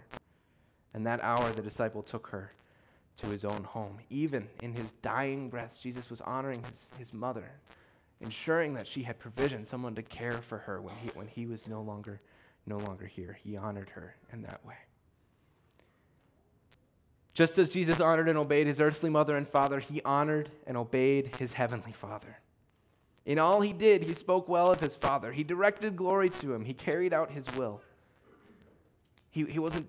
And 0.95 1.07
that 1.07 1.23
hour 1.23 1.51
the 1.51 1.63
disciple 1.63 2.03
took 2.03 2.27
her 2.29 2.53
to 3.19 3.27
his 3.27 3.45
own 3.45 3.65
home. 3.65 3.99
Even 4.11 4.49
in 4.63 4.73
his 4.73 4.91
dying 5.03 5.51
breath, 5.51 5.79
Jesus 5.81 6.09
was 6.09 6.21
honoring 6.23 6.63
his, 6.63 6.99
his 6.99 7.13
mother, 7.13 7.51
ensuring 8.21 8.75
that 8.75 8.87
she 8.87 9.03
had 9.03 9.19
provision, 9.19 9.65
someone 9.65 9.95
to 9.95 10.03
care 10.03 10.39
for 10.39 10.59
her 10.59 10.81
when 10.81 10.95
he, 10.97 11.09
when 11.15 11.27
he 11.27 11.47
was 11.47 11.69
no 11.69 11.83
longer, 11.83 12.21
no 12.67 12.79
longer 12.79 13.07
here. 13.07 13.39
He 13.43 13.57
honored 13.57 13.91
her 13.91 14.17
in 14.33 14.43
that 14.43 14.65
way. 14.65 14.77
Just 17.35 17.59
as 17.59 17.71
Jesus 17.71 18.01
honored 18.01 18.29
and 18.29 18.39
obeyed 18.39 18.67
his 18.67 18.81
earthly 18.81 19.11
mother 19.11 19.37
and 19.37 19.47
father, 19.47 19.79
he 19.79 20.03
honored 20.03 20.51
and 20.67 20.77
obeyed 20.77 21.37
his 21.37 21.53
heavenly 21.53 21.93
father. 21.93 22.39
In 23.29 23.39
all 23.39 23.61
he 23.61 23.75
did, 23.75 24.05
he 24.05 24.15
spoke 24.15 24.49
well 24.49 24.73
of 24.73 24.81
his 24.81 24.97
father. 24.97 25.31
He 25.31 25.45
directed 25.45 25.97
glory 25.97 26.31
to 26.31 26.55
him. 26.55 26.65
He 26.65 26.73
carried 26.73 27.13
out 27.13 27.31
his 27.31 27.47
will. 27.57 27.83
He, 29.31 29.45
he 29.45 29.59
wasn't 29.59 29.87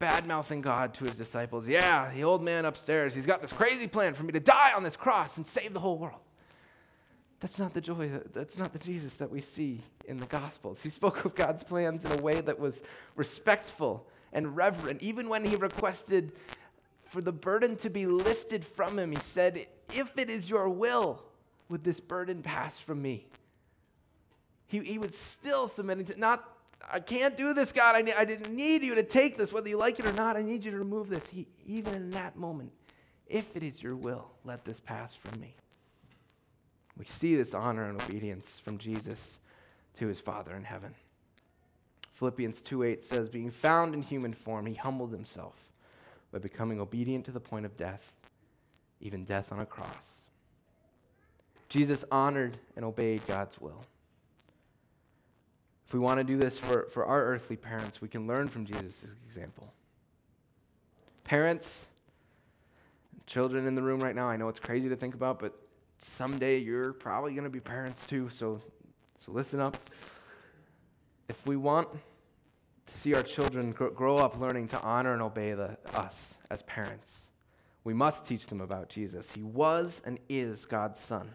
bad 0.00 0.26
mouthing 0.26 0.60
God 0.60 0.92
to 0.94 1.04
his 1.04 1.14
disciples. 1.14 1.68
Yeah, 1.68 2.10
the 2.12 2.24
old 2.24 2.42
man 2.42 2.64
upstairs, 2.64 3.14
he's 3.14 3.24
got 3.24 3.40
this 3.40 3.52
crazy 3.52 3.86
plan 3.86 4.14
for 4.14 4.24
me 4.24 4.32
to 4.32 4.40
die 4.40 4.72
on 4.74 4.82
this 4.82 4.96
cross 4.96 5.36
and 5.36 5.46
save 5.46 5.74
the 5.74 5.78
whole 5.78 5.96
world. 5.96 6.18
That's 7.38 7.56
not 7.56 7.72
the 7.72 7.80
joy, 7.80 8.10
that's 8.34 8.58
not 8.58 8.72
the 8.72 8.80
Jesus 8.80 9.14
that 9.18 9.30
we 9.30 9.40
see 9.40 9.82
in 10.06 10.16
the 10.16 10.26
Gospels. 10.26 10.80
He 10.80 10.90
spoke 10.90 11.24
of 11.24 11.36
God's 11.36 11.62
plans 11.62 12.04
in 12.04 12.10
a 12.10 12.20
way 12.20 12.40
that 12.40 12.58
was 12.58 12.82
respectful 13.14 14.08
and 14.32 14.56
reverent. 14.56 15.04
Even 15.04 15.28
when 15.28 15.44
he 15.44 15.54
requested 15.54 16.32
for 17.04 17.20
the 17.20 17.32
burden 17.32 17.76
to 17.76 17.90
be 17.90 18.06
lifted 18.06 18.64
from 18.64 18.98
him, 18.98 19.12
he 19.12 19.20
said, 19.20 19.68
If 19.92 20.18
it 20.18 20.28
is 20.28 20.50
your 20.50 20.68
will, 20.68 21.22
would 21.70 21.84
this 21.84 22.00
burden 22.00 22.42
pass 22.42 22.78
from 22.78 23.00
me? 23.00 23.26
He, 24.66 24.80
he 24.80 24.98
was 24.98 25.16
still 25.16 25.68
submitting 25.68 26.04
to, 26.06 26.20
not, 26.20 26.44
I 26.92 27.00
can't 27.00 27.36
do 27.36 27.54
this, 27.54 27.72
God. 27.72 27.94
I, 27.94 28.12
I 28.16 28.24
didn't 28.24 28.54
need 28.54 28.82
you 28.82 28.94
to 28.96 29.02
take 29.02 29.38
this, 29.38 29.52
whether 29.52 29.68
you 29.68 29.78
like 29.78 29.98
it 29.98 30.06
or 30.06 30.12
not. 30.12 30.36
I 30.36 30.42
need 30.42 30.64
you 30.64 30.70
to 30.72 30.78
remove 30.78 31.08
this. 31.08 31.26
He, 31.28 31.46
even 31.66 31.94
in 31.94 32.10
that 32.10 32.36
moment, 32.36 32.72
if 33.26 33.56
it 33.56 33.62
is 33.62 33.82
your 33.82 33.96
will, 33.96 34.30
let 34.44 34.64
this 34.64 34.80
pass 34.80 35.14
from 35.14 35.40
me. 35.40 35.54
We 36.96 37.04
see 37.04 37.36
this 37.36 37.54
honor 37.54 37.88
and 37.88 38.00
obedience 38.02 38.60
from 38.62 38.76
Jesus 38.76 39.38
to 39.98 40.06
his 40.06 40.20
Father 40.20 40.54
in 40.54 40.64
heaven. 40.64 40.94
Philippians 42.14 42.60
2:8 42.60 43.02
says, 43.02 43.30
"Being 43.30 43.50
found 43.50 43.94
in 43.94 44.02
human 44.02 44.34
form, 44.34 44.66
he 44.66 44.74
humbled 44.74 45.12
himself 45.12 45.54
by 46.30 46.38
becoming 46.38 46.78
obedient 46.78 47.24
to 47.24 47.32
the 47.32 47.40
point 47.40 47.64
of 47.64 47.76
death, 47.76 48.12
even 49.00 49.24
death 49.24 49.50
on 49.50 49.60
a 49.60 49.66
cross." 49.66 50.19
Jesus 51.70 52.04
honored 52.10 52.58
and 52.76 52.84
obeyed 52.84 53.26
God's 53.26 53.58
will. 53.60 53.82
If 55.86 55.94
we 55.94 56.00
want 56.00 56.18
to 56.18 56.24
do 56.24 56.36
this 56.36 56.58
for, 56.58 56.86
for 56.90 57.06
our 57.06 57.24
earthly 57.24 57.56
parents, 57.56 58.00
we 58.02 58.08
can 58.08 58.26
learn 58.26 58.48
from 58.48 58.66
Jesus' 58.66 59.04
example. 59.26 59.72
Parents, 61.24 61.86
children 63.26 63.66
in 63.66 63.74
the 63.74 63.82
room 63.82 64.00
right 64.00 64.14
now, 64.14 64.28
I 64.28 64.36
know 64.36 64.48
it's 64.48 64.58
crazy 64.58 64.88
to 64.88 64.96
think 64.96 65.14
about, 65.14 65.38
but 65.38 65.54
someday 65.98 66.58
you're 66.58 66.92
probably 66.92 67.32
going 67.32 67.44
to 67.44 67.50
be 67.50 67.60
parents 67.60 68.04
too, 68.06 68.28
so, 68.28 68.60
so 69.18 69.32
listen 69.32 69.60
up. 69.60 69.76
If 71.28 71.46
we 71.46 71.56
want 71.56 71.88
to 71.92 72.98
see 72.98 73.14
our 73.14 73.22
children 73.22 73.70
grow 73.70 74.16
up 74.16 74.38
learning 74.38 74.68
to 74.68 74.80
honor 74.82 75.12
and 75.12 75.22
obey 75.22 75.54
the, 75.54 75.76
us 75.94 76.34
as 76.50 76.62
parents. 76.62 77.12
We 77.84 77.94
must 77.94 78.24
teach 78.24 78.46
them 78.46 78.60
about 78.60 78.88
Jesus. 78.88 79.30
He 79.30 79.42
was 79.42 80.02
and 80.04 80.18
is 80.28 80.64
God's 80.64 81.00
Son. 81.00 81.30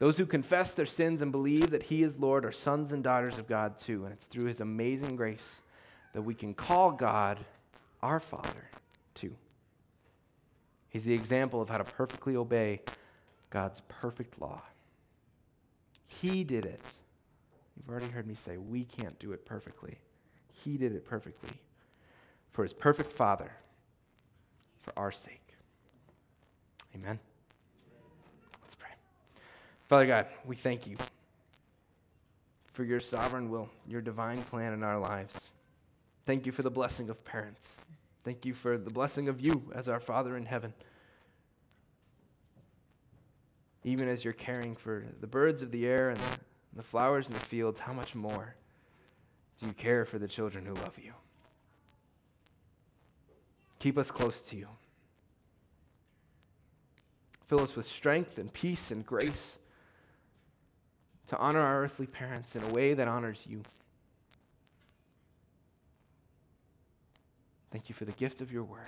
Those 0.00 0.18
who 0.18 0.26
confess 0.26 0.74
their 0.74 0.86
sins 0.86 1.20
and 1.20 1.30
believe 1.30 1.70
that 1.70 1.84
He 1.84 2.02
is 2.02 2.18
Lord 2.18 2.44
are 2.44 2.50
sons 2.50 2.90
and 2.90 3.04
daughters 3.04 3.38
of 3.38 3.46
God 3.46 3.78
too, 3.78 4.04
and 4.04 4.12
it's 4.12 4.24
through 4.24 4.46
His 4.46 4.60
amazing 4.60 5.14
grace 5.14 5.60
that 6.12 6.22
we 6.22 6.34
can 6.34 6.52
call 6.52 6.90
God 6.90 7.38
our 8.02 8.18
Father 8.18 8.68
too. 9.14 9.36
He's 10.88 11.04
the 11.04 11.14
example 11.14 11.62
of 11.62 11.68
how 11.68 11.78
to 11.78 11.84
perfectly 11.84 12.34
obey 12.34 12.80
God's 13.50 13.80
perfect 13.88 14.40
law. 14.40 14.62
He 16.08 16.42
did 16.42 16.64
it 16.64 16.82
You've 17.80 17.88
already 17.88 18.12
heard 18.12 18.26
me 18.26 18.34
say 18.34 18.58
we 18.58 18.84
can't 18.84 19.18
do 19.18 19.32
it 19.32 19.46
perfectly. 19.46 19.96
He 20.52 20.76
did 20.76 20.94
it 20.94 21.04
perfectly 21.04 21.50
for 22.52 22.62
his 22.62 22.74
perfect 22.74 23.12
Father, 23.12 23.50
for 24.82 24.92
our 24.98 25.12
sake. 25.12 25.54
Amen. 26.94 27.18
Father 29.90 30.06
God, 30.06 30.26
we 30.46 30.54
thank 30.54 30.86
you 30.86 30.96
for 32.72 32.84
your 32.84 33.00
sovereign 33.00 33.50
will, 33.50 33.68
your 33.88 34.00
divine 34.00 34.40
plan 34.44 34.72
in 34.72 34.84
our 34.84 35.00
lives. 35.00 35.36
Thank 36.26 36.46
you 36.46 36.52
for 36.52 36.62
the 36.62 36.70
blessing 36.70 37.10
of 37.10 37.24
parents. 37.24 37.66
Thank 38.22 38.46
you 38.46 38.54
for 38.54 38.78
the 38.78 38.90
blessing 38.90 39.28
of 39.28 39.40
you 39.40 39.68
as 39.74 39.88
our 39.88 39.98
Father 39.98 40.36
in 40.36 40.46
heaven. 40.46 40.72
Even 43.82 44.06
as 44.06 44.22
you're 44.22 44.32
caring 44.32 44.76
for 44.76 45.06
the 45.20 45.26
birds 45.26 45.60
of 45.60 45.72
the 45.72 45.88
air 45.88 46.10
and 46.10 46.20
the 46.76 46.84
flowers 46.84 47.26
in 47.26 47.32
the 47.32 47.40
fields, 47.40 47.80
how 47.80 47.92
much 47.92 48.14
more 48.14 48.54
do 49.58 49.66
you 49.66 49.72
care 49.72 50.04
for 50.04 50.20
the 50.20 50.28
children 50.28 50.64
who 50.66 50.74
love 50.74 50.96
you? 51.02 51.14
Keep 53.80 53.98
us 53.98 54.12
close 54.12 54.40
to 54.42 54.56
you. 54.56 54.68
Fill 57.48 57.58
us 57.58 57.74
with 57.74 57.86
strength 57.86 58.38
and 58.38 58.52
peace 58.52 58.92
and 58.92 59.04
grace 59.04 59.56
to 61.30 61.38
honor 61.38 61.60
our 61.60 61.84
earthly 61.84 62.06
parents 62.06 62.56
in 62.56 62.62
a 62.64 62.68
way 62.70 62.92
that 62.92 63.06
honors 63.06 63.44
you. 63.48 63.62
Thank 67.70 67.88
you 67.88 67.94
for 67.94 68.04
the 68.04 68.12
gift 68.12 68.40
of 68.40 68.50
your 68.50 68.64
word. 68.64 68.80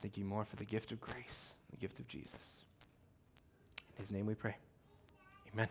Thank 0.00 0.16
you 0.16 0.24
more 0.24 0.46
for 0.46 0.56
the 0.56 0.64
gift 0.64 0.92
of 0.92 1.00
grace, 1.00 1.52
the 1.70 1.76
gift 1.76 1.98
of 1.98 2.08
Jesus. 2.08 2.32
In 3.98 4.02
his 4.02 4.10
name 4.10 4.24
we 4.24 4.34
pray. 4.34 4.56
Amen. 5.52 5.68